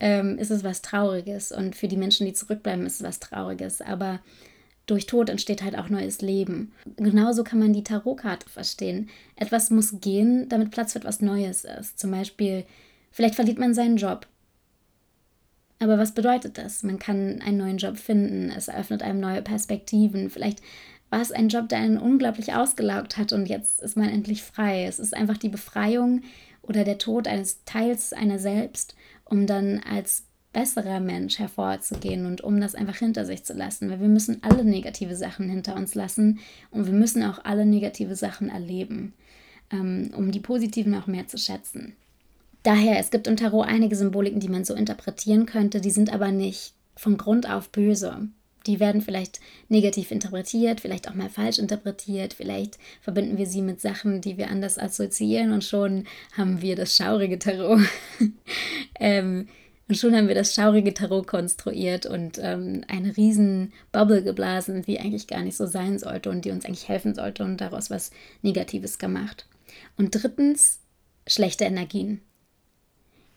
ähm, 0.00 0.38
ist 0.38 0.50
es 0.50 0.64
was 0.64 0.82
Trauriges 0.82 1.52
und 1.52 1.76
für 1.76 1.88
die 1.88 1.96
Menschen, 1.96 2.26
die 2.26 2.32
zurückbleiben, 2.32 2.86
ist 2.86 2.96
es 2.96 3.02
was 3.02 3.20
Trauriges. 3.20 3.80
Aber 3.80 4.20
durch 4.86 5.06
Tod 5.06 5.28
entsteht 5.28 5.62
halt 5.62 5.76
auch 5.76 5.90
neues 5.90 6.22
Leben. 6.22 6.72
Genauso 6.96 7.44
kann 7.44 7.58
man 7.58 7.72
die 7.72 7.84
Tarotkarte 7.84 8.48
verstehen. 8.48 9.10
Etwas 9.36 9.70
muss 9.70 10.00
gehen, 10.00 10.48
damit 10.48 10.70
Platz 10.70 10.92
für 10.92 11.00
etwas 11.00 11.20
Neues 11.20 11.64
ist. 11.64 11.98
Zum 11.98 12.10
Beispiel, 12.10 12.64
vielleicht 13.10 13.34
verliert 13.34 13.58
man 13.58 13.74
seinen 13.74 13.98
Job. 13.98 14.26
Aber 15.78 15.98
was 15.98 16.12
bedeutet 16.12 16.58
das? 16.58 16.82
Man 16.82 16.98
kann 16.98 17.40
einen 17.42 17.58
neuen 17.58 17.78
Job 17.78 17.98
finden, 17.98 18.50
es 18.50 18.68
eröffnet 18.68 19.02
einem 19.02 19.20
neue 19.20 19.42
Perspektiven. 19.42 20.30
Vielleicht 20.30 20.60
war 21.10 21.20
es 21.20 21.32
ein 21.32 21.48
Job, 21.48 21.68
der 21.68 21.78
einen 21.78 21.98
unglaublich 21.98 22.54
ausgelaugt 22.54 23.16
hat 23.16 23.32
und 23.32 23.46
jetzt 23.46 23.80
ist 23.80 23.96
man 23.96 24.08
endlich 24.08 24.42
frei. 24.42 24.84
Es 24.84 24.98
ist 24.98 25.14
einfach 25.14 25.36
die 25.36 25.48
Befreiung 25.48 26.22
oder 26.62 26.84
der 26.84 26.98
Tod 26.98 27.28
eines 27.28 27.64
Teils 27.64 28.12
einer 28.12 28.38
selbst, 28.38 28.94
um 29.28 29.46
dann 29.46 29.80
als 29.80 30.24
besserer 30.52 31.00
Mensch 31.00 31.38
hervorzugehen 31.38 32.26
und 32.26 32.40
um 32.40 32.60
das 32.60 32.74
einfach 32.74 32.96
hinter 32.96 33.24
sich 33.24 33.44
zu 33.44 33.52
lassen. 33.52 33.90
Weil 33.90 34.00
wir 34.00 34.08
müssen 34.08 34.42
alle 34.42 34.64
negative 34.64 35.14
Sachen 35.14 35.48
hinter 35.48 35.76
uns 35.76 35.94
lassen 35.94 36.40
und 36.70 36.86
wir 36.86 36.92
müssen 36.92 37.22
auch 37.22 37.44
alle 37.44 37.66
negative 37.66 38.16
Sachen 38.16 38.48
erleben, 38.48 39.12
ähm, 39.70 40.10
um 40.16 40.30
die 40.32 40.40
positiven 40.40 40.94
auch 40.94 41.06
mehr 41.06 41.26
zu 41.26 41.38
schätzen. 41.38 41.94
Daher, 42.62 42.98
es 42.98 43.10
gibt 43.10 43.26
im 43.26 43.36
Tarot 43.36 43.66
einige 43.66 43.94
Symboliken, 43.94 44.40
die 44.40 44.48
man 44.48 44.64
so 44.64 44.74
interpretieren 44.74 45.46
könnte, 45.46 45.80
die 45.80 45.90
sind 45.90 46.12
aber 46.12 46.32
nicht 46.32 46.74
von 46.96 47.16
Grund 47.16 47.48
auf 47.48 47.70
böse. 47.70 48.28
Die 48.68 48.78
werden 48.78 49.00
vielleicht 49.00 49.40
negativ 49.68 50.12
interpretiert, 50.12 50.82
vielleicht 50.82 51.08
auch 51.08 51.14
mal 51.14 51.30
falsch 51.30 51.58
interpretiert, 51.58 52.34
vielleicht 52.34 52.78
verbinden 53.00 53.38
wir 53.38 53.46
sie 53.46 53.62
mit 53.62 53.80
Sachen, 53.80 54.20
die 54.20 54.36
wir 54.36 54.50
anders 54.50 54.78
assoziieren 54.78 55.52
und 55.52 55.64
schon 55.64 56.04
haben 56.36 56.60
wir 56.60 56.76
das 56.76 56.94
schaurige 56.94 57.38
Tarot. 57.38 57.80
ähm, 59.00 59.48
und 59.88 59.94
schon 59.96 60.14
haben 60.14 60.28
wir 60.28 60.34
das 60.34 60.54
schaurige 60.54 60.92
Tarot 60.92 61.26
konstruiert 61.26 62.04
und 62.04 62.38
ähm, 62.42 62.84
eine 62.88 63.16
riesen 63.16 63.72
Bubble 63.90 64.22
geblasen, 64.22 64.82
die 64.82 65.00
eigentlich 65.00 65.26
gar 65.26 65.40
nicht 65.40 65.56
so 65.56 65.64
sein 65.64 65.98
sollte 65.98 66.28
und 66.28 66.44
die 66.44 66.50
uns 66.50 66.66
eigentlich 66.66 66.88
helfen 66.88 67.14
sollte 67.14 67.42
und 67.44 67.62
daraus 67.62 67.88
was 67.88 68.10
Negatives 68.42 68.98
gemacht. 68.98 69.46
Und 69.96 70.10
drittens, 70.10 70.80
schlechte 71.26 71.64
Energien. 71.64 72.20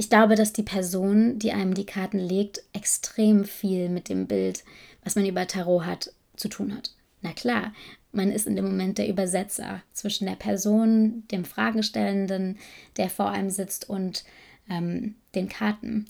Ich 0.01 0.09
glaube, 0.09 0.35
dass 0.35 0.51
die 0.51 0.63
Person, 0.63 1.37
die 1.37 1.51
einem 1.51 1.75
die 1.75 1.85
Karten 1.85 2.17
legt, 2.17 2.63
extrem 2.73 3.45
viel 3.45 3.87
mit 3.87 4.09
dem 4.09 4.25
Bild, 4.25 4.63
was 5.03 5.15
man 5.15 5.25
über 5.25 5.47
Tarot 5.47 5.85
hat, 5.85 6.13
zu 6.35 6.47
tun 6.47 6.75
hat. 6.75 6.93
Na 7.21 7.33
klar, 7.33 7.73
man 8.11 8.31
ist 8.31 8.47
in 8.47 8.55
dem 8.55 8.65
Moment 8.65 8.97
der 8.97 9.07
Übersetzer 9.07 9.81
zwischen 9.93 10.25
der 10.25 10.35
Person, 10.35 11.23
dem 11.31 11.45
Fragestellenden, 11.45 12.57
der 12.97 13.09
vor 13.09 13.29
einem 13.29 13.49
sitzt 13.49 13.89
und 13.89 14.23
ähm, 14.69 15.15
den 15.35 15.49
Karten. 15.49 16.07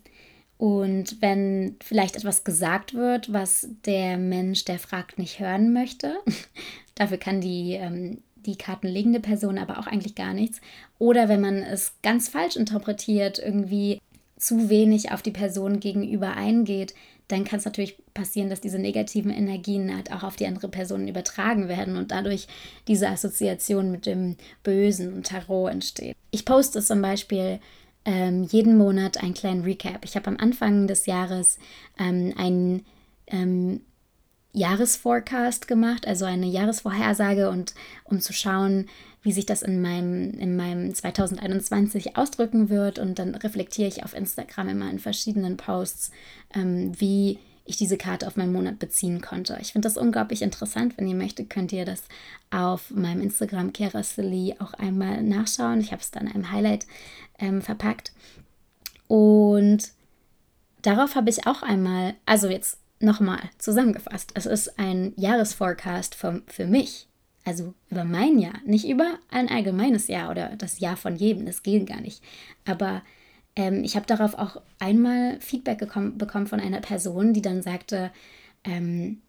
Und 0.58 1.22
wenn 1.22 1.76
vielleicht 1.84 2.16
etwas 2.16 2.44
gesagt 2.44 2.94
wird, 2.94 3.34
was 3.34 3.68
der 3.86 4.18
Mensch, 4.18 4.64
der 4.66 4.80
fragt, 4.80 5.18
nicht 5.18 5.40
hören 5.40 5.74
möchte, 5.74 6.16
dafür 6.96 7.18
kann 7.18 7.42
die 7.42 7.74
ähm, 7.74 8.20
die 8.46 8.56
kartenlegende 8.56 9.20
Person 9.20 9.58
aber 9.58 9.80
auch 9.80 9.88
eigentlich 9.88 10.16
gar 10.16 10.34
nichts. 10.34 10.62
Oder 11.00 11.30
wenn 11.30 11.42
man 11.42 11.58
es 11.58 11.94
ganz 12.02 12.30
falsch 12.30 12.56
interpretiert, 12.56 13.40
irgendwie 13.40 14.00
zu 14.38 14.70
wenig 14.70 15.12
auf 15.12 15.22
die 15.22 15.32
Person 15.32 15.80
gegenüber 15.80 16.36
eingeht, 16.36 16.96
dann 17.32 17.46
kann 17.46 17.60
es 17.60 17.66
natürlich 17.66 17.98
passieren, 18.14 18.50
dass 18.50 18.62
diese 18.62 18.80
negativen 18.80 19.32
Energien 19.32 19.96
halt 19.96 20.12
auch 20.12 20.24
auf 20.24 20.36
die 20.36 20.48
andere 20.48 20.68
Person 20.68 21.08
übertragen 21.08 21.68
werden 21.68 21.96
und 21.96 22.12
dadurch 22.12 22.48
diese 22.88 23.08
Assoziation 23.08 23.92
mit 23.92 24.06
dem 24.06 24.36
Bösen 24.64 25.14
und 25.14 25.28
Tarot 25.28 25.72
entsteht. 25.72 26.16
Ich 26.32 26.46
poste 26.46 26.82
zum 26.82 27.02
Beispiel 27.02 27.60
ähm, 28.06 28.44
jeden 28.44 28.78
Monat 28.78 29.22
einen 29.22 29.34
kleinen 29.34 29.64
Recap. 29.64 30.04
Ich 30.04 30.16
habe 30.16 30.28
am 30.28 30.38
Anfang 30.38 30.88
des 30.88 31.06
Jahres 31.06 31.60
ähm, 32.00 32.34
einen 32.36 32.86
ähm, 33.28 33.82
Jahresforecast 34.54 35.68
gemacht, 35.68 36.08
also 36.08 36.26
eine 36.26 36.48
Jahresvorhersage 36.48 37.50
und 37.50 37.74
um 38.04 38.20
zu 38.20 38.34
schauen, 38.34 38.88
wie 39.22 39.32
sich 39.32 39.46
das 39.46 39.62
in 39.62 39.82
meinem, 39.82 40.32
in 40.32 40.56
meinem 40.56 40.94
2021 40.94 42.18
ausdrücken 42.18 42.70
wird. 42.70 43.00
Und 43.00 43.20
dann 43.20 43.36
reflektiere 43.36 43.88
ich 43.88 44.04
auf 44.04 44.16
Instagram 44.16 44.70
immer 44.70 44.90
in 44.90 45.00
verschiedenen 45.00 45.58
Posts, 45.58 46.12
ähm, 46.54 46.92
wie 47.00 47.40
ich 47.66 47.78
diese 47.78 47.98
Karte 47.98 48.26
auf 48.28 48.36
meinen 48.36 48.54
Monat 48.54 48.80
beziehen 48.80 49.22
konnte. 49.22 49.58
Ich 49.62 49.72
finde 49.72 49.88
das 49.88 49.98
unglaublich 49.98 50.42
interessant. 50.42 50.98
Wenn 50.98 51.08
ihr 51.08 51.16
möchtet, 51.16 51.50
könnt 51.50 51.72
ihr 51.72 51.86
das 51.86 52.04
auf 52.50 52.90
meinem 52.90 53.22
Instagram 53.22 53.72
Kerasili 53.72 54.56
auch 54.60 54.74
einmal 54.74 55.22
nachschauen. 55.22 55.80
Ich 55.80 55.92
habe 55.92 56.02
es 56.02 56.12
dann 56.12 56.28
in 56.28 56.34
einem 56.34 56.52
Highlight 56.52 56.88
ähm, 57.38 57.62
verpackt. 57.62 58.12
Und 59.08 59.92
darauf 60.82 61.16
habe 61.16 61.30
ich 61.30 61.46
auch 61.46 61.62
einmal, 61.62 62.16
also 62.26 62.48
jetzt 62.48 62.82
Nochmal 63.02 63.40
zusammengefasst, 63.58 64.32
es 64.36 64.46
ist 64.46 64.78
ein 64.78 65.14
Jahresforecast 65.16 66.14
für, 66.14 66.44
für 66.46 66.68
mich, 66.68 67.08
also 67.44 67.74
über 67.90 68.04
mein 68.04 68.40
Jahr, 68.40 68.60
nicht 68.66 68.88
über 68.88 69.18
ein 69.30 69.50
allgemeines 69.50 70.08
Jahr 70.08 70.30
oder 70.32 70.56
das 70.58 70.80
Jahr 70.80 70.98
von 70.98 71.16
jedem, 71.16 71.46
das 71.46 71.64
geht 71.64 71.88
gar 71.88 72.02
nicht. 72.02 72.22
Aber 72.66 73.02
ähm, 73.56 73.84
ich 73.84 73.96
habe 73.96 74.06
darauf 74.06 74.36
auch 74.36 74.62
einmal 74.80 75.40
Feedback 75.40 75.80
bekommen 75.80 76.48
von 76.48 76.60
einer 76.60 76.82
Person, 76.82 77.34
die 77.34 77.42
dann 77.42 77.62
sagte, 77.62 78.12
ähm, 78.64 79.22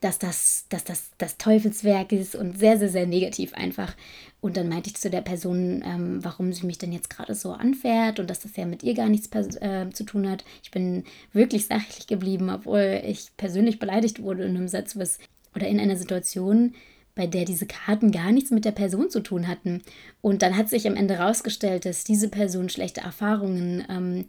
dass 0.00 0.18
das, 0.18 0.66
dass 0.68 0.84
das 0.84 1.12
das 1.16 1.38
Teufelswerk 1.38 2.12
ist 2.12 2.36
und 2.36 2.58
sehr, 2.58 2.78
sehr, 2.78 2.90
sehr 2.90 3.06
negativ 3.06 3.54
einfach. 3.54 3.96
Und 4.42 4.58
dann 4.58 4.68
meinte 4.68 4.90
ich 4.90 4.96
zu 4.96 5.08
der 5.08 5.22
Person, 5.22 5.82
ähm, 5.82 6.22
warum 6.22 6.52
sie 6.52 6.66
mich 6.66 6.76
denn 6.76 6.92
jetzt 6.92 7.08
gerade 7.08 7.34
so 7.34 7.52
anfährt 7.52 8.20
und 8.20 8.28
dass 8.28 8.40
das 8.40 8.54
ja 8.56 8.66
mit 8.66 8.82
ihr 8.82 8.92
gar 8.92 9.08
nichts 9.08 9.28
äh, 9.34 9.88
zu 9.94 10.04
tun 10.04 10.28
hat. 10.28 10.44
Ich 10.62 10.70
bin 10.70 11.04
wirklich 11.32 11.66
sachlich 11.66 12.06
geblieben, 12.06 12.50
obwohl 12.50 13.00
ich 13.06 13.34
persönlich 13.38 13.78
beleidigt 13.78 14.22
wurde 14.22 14.44
in 14.44 14.56
einem 14.56 14.68
Satz, 14.68 14.94
was 14.96 15.18
oder 15.54 15.68
in 15.68 15.80
einer 15.80 15.96
Situation, 15.96 16.74
bei 17.14 17.26
der 17.26 17.44
diese 17.44 17.66
Karten 17.66 18.10
gar 18.10 18.32
nichts 18.32 18.50
mit 18.50 18.64
der 18.64 18.72
Person 18.72 19.10
zu 19.10 19.20
tun 19.20 19.46
hatten. 19.46 19.82
Und 20.20 20.42
dann 20.42 20.56
hat 20.56 20.68
sich 20.68 20.86
am 20.86 20.96
Ende 20.96 21.18
herausgestellt, 21.18 21.84
dass 21.84 22.04
diese 22.04 22.28
Person 22.28 22.68
schlechte 22.68 23.02
Erfahrungen 23.02 23.84
ähm, 23.88 24.26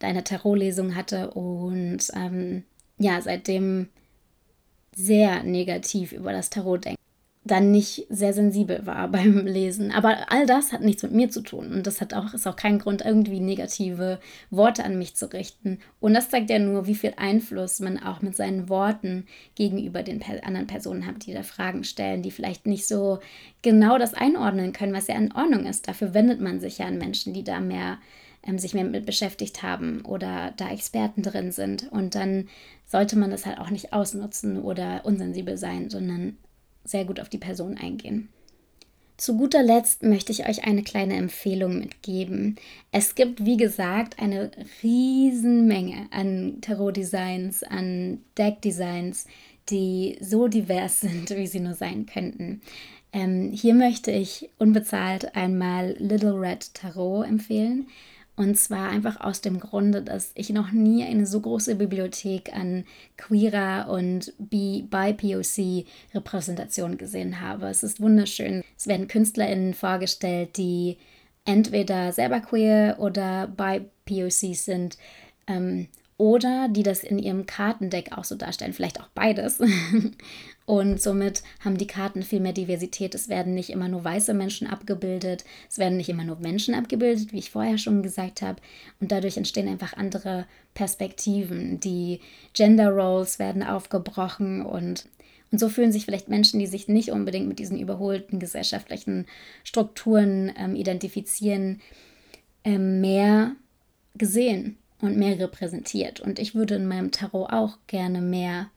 einer 0.00 0.24
Tarotlesung 0.24 0.94
hatte 0.94 1.30
und 1.30 1.98
ähm, 2.14 2.64
ja, 2.98 3.20
seitdem 3.20 3.88
sehr 4.94 5.42
negativ 5.42 6.12
über 6.12 6.32
das 6.32 6.50
Tarot 6.50 6.84
denkt, 6.84 6.97
dann 7.50 7.70
nicht 7.70 8.06
sehr 8.08 8.32
sensibel 8.32 8.86
war 8.86 9.08
beim 9.12 9.46
Lesen. 9.46 9.90
Aber 9.90 10.30
all 10.30 10.46
das 10.46 10.72
hat 10.72 10.82
nichts 10.82 11.02
mit 11.02 11.12
mir 11.12 11.30
zu 11.30 11.42
tun 11.42 11.72
und 11.72 11.86
das 11.86 12.00
hat 12.00 12.14
auch, 12.14 12.32
ist 12.34 12.46
auch 12.46 12.56
kein 12.56 12.78
Grund, 12.78 13.04
irgendwie 13.04 13.40
negative 13.40 14.20
Worte 14.50 14.84
an 14.84 14.98
mich 14.98 15.16
zu 15.16 15.32
richten. 15.32 15.78
Und 16.00 16.14
das 16.14 16.30
zeigt 16.30 16.50
ja 16.50 16.58
nur, 16.58 16.86
wie 16.86 16.94
viel 16.94 17.14
Einfluss 17.16 17.80
man 17.80 17.98
auch 17.98 18.22
mit 18.22 18.36
seinen 18.36 18.68
Worten 18.68 19.26
gegenüber 19.54 20.02
den 20.02 20.22
anderen 20.22 20.66
Personen 20.66 21.06
hat, 21.06 21.26
die 21.26 21.34
da 21.34 21.42
Fragen 21.42 21.84
stellen, 21.84 22.22
die 22.22 22.30
vielleicht 22.30 22.66
nicht 22.66 22.86
so 22.86 23.18
genau 23.62 23.98
das 23.98 24.14
einordnen 24.14 24.72
können, 24.72 24.94
was 24.94 25.08
ja 25.08 25.16
in 25.16 25.32
Ordnung 25.32 25.66
ist. 25.66 25.88
Dafür 25.88 26.14
wendet 26.14 26.40
man 26.40 26.60
sich 26.60 26.78
ja 26.78 26.86
an 26.86 26.98
Menschen, 26.98 27.34
die 27.34 27.44
da 27.44 27.60
mehr 27.60 27.98
ähm, 28.48 28.58
sich 28.58 28.74
mehr 28.74 28.84
mit 28.84 29.06
beschäftigt 29.06 29.62
haben 29.62 30.02
oder 30.04 30.52
da 30.56 30.70
Experten 30.70 31.22
drin 31.22 31.52
sind. 31.52 31.90
Und 31.90 32.14
dann 32.14 32.48
sollte 32.86 33.18
man 33.18 33.30
das 33.30 33.46
halt 33.46 33.58
auch 33.58 33.70
nicht 33.70 33.92
ausnutzen 33.92 34.60
oder 34.60 35.02
unsensibel 35.04 35.56
sein, 35.56 35.90
sondern 35.90 36.38
sehr 36.88 37.04
gut 37.04 37.20
auf 37.20 37.28
die 37.28 37.38
Person 37.38 37.76
eingehen. 37.76 38.28
Zu 39.18 39.36
guter 39.36 39.64
Letzt 39.64 40.04
möchte 40.04 40.30
ich 40.30 40.48
euch 40.48 40.64
eine 40.64 40.84
kleine 40.84 41.16
Empfehlung 41.16 41.80
mitgeben. 41.80 42.54
Es 42.92 43.16
gibt, 43.16 43.44
wie 43.44 43.56
gesagt, 43.56 44.20
eine 44.20 44.52
Riesenmenge 44.80 46.06
an 46.12 46.58
Tarot-Designs, 46.60 47.64
an 47.64 48.20
Deck-Designs, 48.38 49.26
die 49.70 50.18
so 50.20 50.46
divers 50.46 51.00
sind, 51.02 51.30
wie 51.30 51.48
sie 51.48 51.58
nur 51.58 51.74
sein 51.74 52.06
könnten. 52.06 52.62
Ähm, 53.12 53.50
hier 53.52 53.74
möchte 53.74 54.12
ich 54.12 54.50
unbezahlt 54.58 55.34
einmal 55.34 55.96
Little 55.98 56.38
Red 56.38 56.72
Tarot 56.74 57.26
empfehlen. 57.26 57.88
Und 58.38 58.56
zwar 58.56 58.88
einfach 58.88 59.20
aus 59.20 59.40
dem 59.40 59.58
Grunde, 59.58 60.00
dass 60.00 60.30
ich 60.36 60.50
noch 60.50 60.70
nie 60.70 61.02
eine 61.02 61.26
so 61.26 61.40
große 61.40 61.74
Bibliothek 61.74 62.54
an 62.54 62.84
queerer 63.16 63.90
und 63.90 64.32
BIPOC-Repräsentation 64.38 66.98
gesehen 66.98 67.40
habe. 67.40 67.66
Es 67.66 67.82
ist 67.82 68.00
wunderschön. 68.00 68.62
Es 68.76 68.86
werden 68.86 69.08
KünstlerInnen 69.08 69.74
vorgestellt, 69.74 70.56
die 70.56 70.98
entweder 71.44 72.12
selber 72.12 72.38
queer 72.38 72.98
oder 73.00 73.48
BIPOC 73.48 74.54
sind. 74.54 74.98
Ähm, 75.48 75.88
oder 76.16 76.68
die 76.68 76.84
das 76.84 77.02
in 77.02 77.18
ihrem 77.18 77.44
Kartendeck 77.44 78.16
auch 78.16 78.22
so 78.22 78.36
darstellen, 78.36 78.72
vielleicht 78.72 79.00
auch 79.00 79.08
beides. 79.16 79.58
Und 80.68 81.00
somit 81.00 81.42
haben 81.64 81.78
die 81.78 81.86
Karten 81.86 82.22
viel 82.22 82.40
mehr 82.40 82.52
Diversität. 82.52 83.14
Es 83.14 83.30
werden 83.30 83.54
nicht 83.54 83.70
immer 83.70 83.88
nur 83.88 84.04
weiße 84.04 84.34
Menschen 84.34 84.66
abgebildet, 84.66 85.46
es 85.66 85.78
werden 85.78 85.96
nicht 85.96 86.10
immer 86.10 86.24
nur 86.24 86.36
Menschen 86.40 86.74
abgebildet, 86.74 87.32
wie 87.32 87.38
ich 87.38 87.52
vorher 87.52 87.78
schon 87.78 88.02
gesagt 88.02 88.42
habe. 88.42 88.60
Und 89.00 89.10
dadurch 89.10 89.38
entstehen 89.38 89.66
einfach 89.66 89.94
andere 89.94 90.44
Perspektiven. 90.74 91.80
Die 91.80 92.20
Gender 92.52 92.90
Roles 92.90 93.38
werden 93.38 93.62
aufgebrochen 93.62 94.60
und 94.60 95.06
und 95.50 95.58
so 95.58 95.70
fühlen 95.70 95.92
sich 95.92 96.04
vielleicht 96.04 96.28
Menschen, 96.28 96.60
die 96.60 96.66
sich 96.66 96.88
nicht 96.88 97.12
unbedingt 97.12 97.48
mit 97.48 97.58
diesen 97.58 97.80
überholten 97.80 98.38
gesellschaftlichen 98.38 99.24
Strukturen 99.64 100.52
ähm, 100.58 100.76
identifizieren, 100.76 101.80
ähm, 102.64 103.00
mehr 103.00 103.52
gesehen 104.16 104.76
und 105.00 105.16
mehr 105.16 105.38
repräsentiert. 105.38 106.20
Und 106.20 106.38
ich 106.38 106.54
würde 106.54 106.74
in 106.74 106.86
meinem 106.86 107.10
Tarot 107.10 107.50
auch 107.50 107.78
gerne 107.86 108.20
mehr 108.20 108.68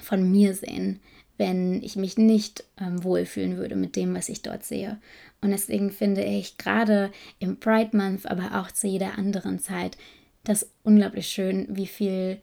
von 0.00 0.30
mir 0.30 0.54
sehen, 0.54 1.00
wenn 1.38 1.82
ich 1.82 1.96
mich 1.96 2.16
nicht 2.16 2.64
ähm, 2.80 3.02
wohlfühlen 3.04 3.56
würde 3.56 3.76
mit 3.76 3.96
dem, 3.96 4.14
was 4.14 4.28
ich 4.28 4.42
dort 4.42 4.64
sehe. 4.64 4.98
Und 5.40 5.50
deswegen 5.50 5.90
finde 5.90 6.24
ich 6.24 6.58
gerade 6.58 7.10
im 7.38 7.60
Pride 7.60 7.96
Month, 7.96 8.26
aber 8.26 8.60
auch 8.60 8.70
zu 8.70 8.86
jeder 8.86 9.18
anderen 9.18 9.58
Zeit, 9.58 9.96
das 10.44 10.70
unglaublich 10.82 11.28
schön, 11.28 11.66
wie 11.70 11.86
viel 11.86 12.38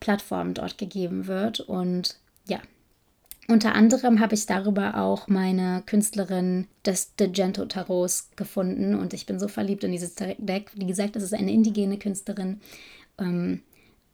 Plattform 0.00 0.54
dort 0.54 0.78
gegeben 0.78 1.26
wird. 1.26 1.60
Und 1.60 2.16
ja, 2.46 2.60
unter 3.48 3.74
anderem 3.74 4.20
habe 4.20 4.34
ich 4.34 4.46
darüber 4.46 4.98
auch 4.98 5.28
meine 5.28 5.82
Künstlerin 5.86 6.66
des 6.84 7.16
Degento 7.16 7.64
Tarots 7.66 8.30
gefunden 8.36 8.94
und 8.94 9.14
ich 9.14 9.26
bin 9.26 9.38
so 9.38 9.48
verliebt 9.48 9.84
in 9.84 9.92
dieses 9.92 10.14
Deck. 10.14 10.70
Wie 10.74 10.86
gesagt, 10.86 11.16
es 11.16 11.22
ist 11.22 11.34
eine 11.34 11.52
indigene 11.52 11.98
Künstlerin 11.98 12.60
ähm, 13.18 13.62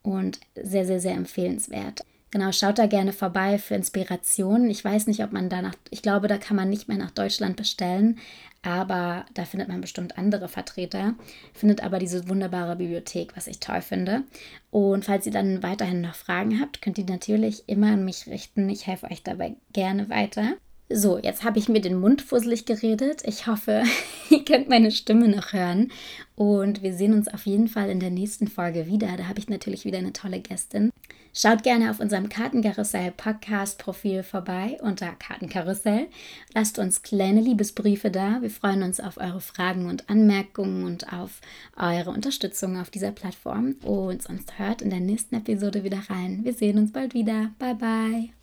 und 0.03 0.41
sehr, 0.55 0.87
sehr, 0.87 1.01
sehr 1.01 1.15
empfehlenswert. 1.15 2.03
Genau, 2.33 2.51
schaut 2.51 2.79
da 2.79 2.87
gerne 2.87 3.13
vorbei 3.13 3.59
für 3.59 3.75
Inspirationen. 3.75 4.71
Ich 4.71 4.83
weiß 4.83 5.07
nicht, 5.07 5.23
ob 5.23 5.33
man 5.33 5.51
da 5.51 5.61
nach, 5.61 5.75
ich 5.91 6.01
glaube, 6.01 6.29
da 6.29 6.39
kann 6.39 6.57
man 6.57 6.71
nicht 6.71 6.89
mehr 6.89 6.97
nach 6.97 7.11
Deutschland 7.11 7.57
bestellen, 7.57 8.19
aber 8.63 9.27
da 9.35 9.45
findet 9.45 9.69
man 9.69 9.83
bestimmt 9.83 10.17
andere 10.17 10.49
Vertreter. 10.49 11.15
Findet 11.53 11.85
aber 11.85 11.99
diese 11.99 12.31
wunderbare 12.31 12.77
Bibliothek, 12.77 13.37
was 13.37 13.49
ich 13.49 13.61
toll 13.61 13.83
finde. 13.83 14.23
Und 14.71 15.05
falls 15.05 15.27
ihr 15.27 15.33
dann 15.33 15.63
weiterhin 15.63 16.01
noch 16.01 16.15
Fragen 16.15 16.59
habt, 16.59 16.81
könnt 16.81 16.97
ihr 16.97 17.05
natürlich 17.05 17.65
immer 17.69 17.89
an 17.89 18.05
mich 18.07 18.27
richten. 18.27 18.71
Ich 18.71 18.87
helfe 18.87 19.11
euch 19.11 19.23
dabei 19.23 19.57
gerne 19.75 20.09
weiter. 20.09 20.55
So, 20.89 21.19
jetzt 21.19 21.45
habe 21.45 21.59
ich 21.59 21.69
mir 21.69 21.83
den 21.83 22.01
Mund 22.01 22.23
fusselig 22.23 22.65
geredet. 22.65 23.23
Ich 23.27 23.47
hoffe, 23.47 23.83
ihr 24.31 24.45
könnt 24.45 24.71
meine 24.71 24.91
Stimme 24.91 25.29
noch 25.29 25.53
hören. 25.53 25.93
Und 26.35 26.83
wir 26.83 26.95
sehen 26.95 27.13
uns 27.13 27.29
auf 27.29 27.45
jeden 27.45 27.69
Fall 27.69 27.91
in 27.91 28.01
der 28.01 28.11
nächsten 28.11 28.49
Folge 28.49 28.87
wieder. 28.87 29.17
Da 29.19 29.29
habe 29.29 29.39
ich 29.39 29.51
natürlich 29.51 29.85
wieder 29.85 29.99
eine 29.99 30.15
tolle 30.15 30.41
Gästin. 30.41 30.93
Schaut 31.35 31.63
gerne 31.63 31.91
auf 31.91 31.99
unserem 31.99 32.29
Kartenkarussell 32.29 33.11
Podcast 33.13 33.79
Profil 33.79 34.23
vorbei 34.23 34.79
unter 34.83 35.13
Kartenkarussell. 35.13 36.09
Lasst 36.55 36.79
uns 36.79 37.03
kleine 37.03 37.41
Liebesbriefe 37.41 38.11
da. 38.11 38.43
Wir 38.43 38.51
freuen 38.51 38.83
uns 38.83 39.01
auf 39.01 39.17
eure 39.17 39.41
Fragen 39.41 39.87
und 39.87 40.11
Anmerkungen 40.11 40.85
und 40.85 41.11
auf 41.11 41.41
eure 41.77 42.11
Unterstützung 42.11 42.79
auf 42.79 42.91
dieser 42.91 43.13
Plattform. 43.13 43.77
Und 43.83 44.23
sonst 44.23 44.59
hört 44.59 44.83
in 44.83 44.91
der 44.91 45.01
nächsten 45.01 45.37
Episode 45.37 45.85
wieder 45.85 46.03
rein. 46.11 46.41
Wir 46.45 46.53
sehen 46.53 46.79
uns 46.79 46.93
bald 46.93 47.15
wieder. 47.15 47.51
Bye 47.59 47.77
bye. 47.77 48.42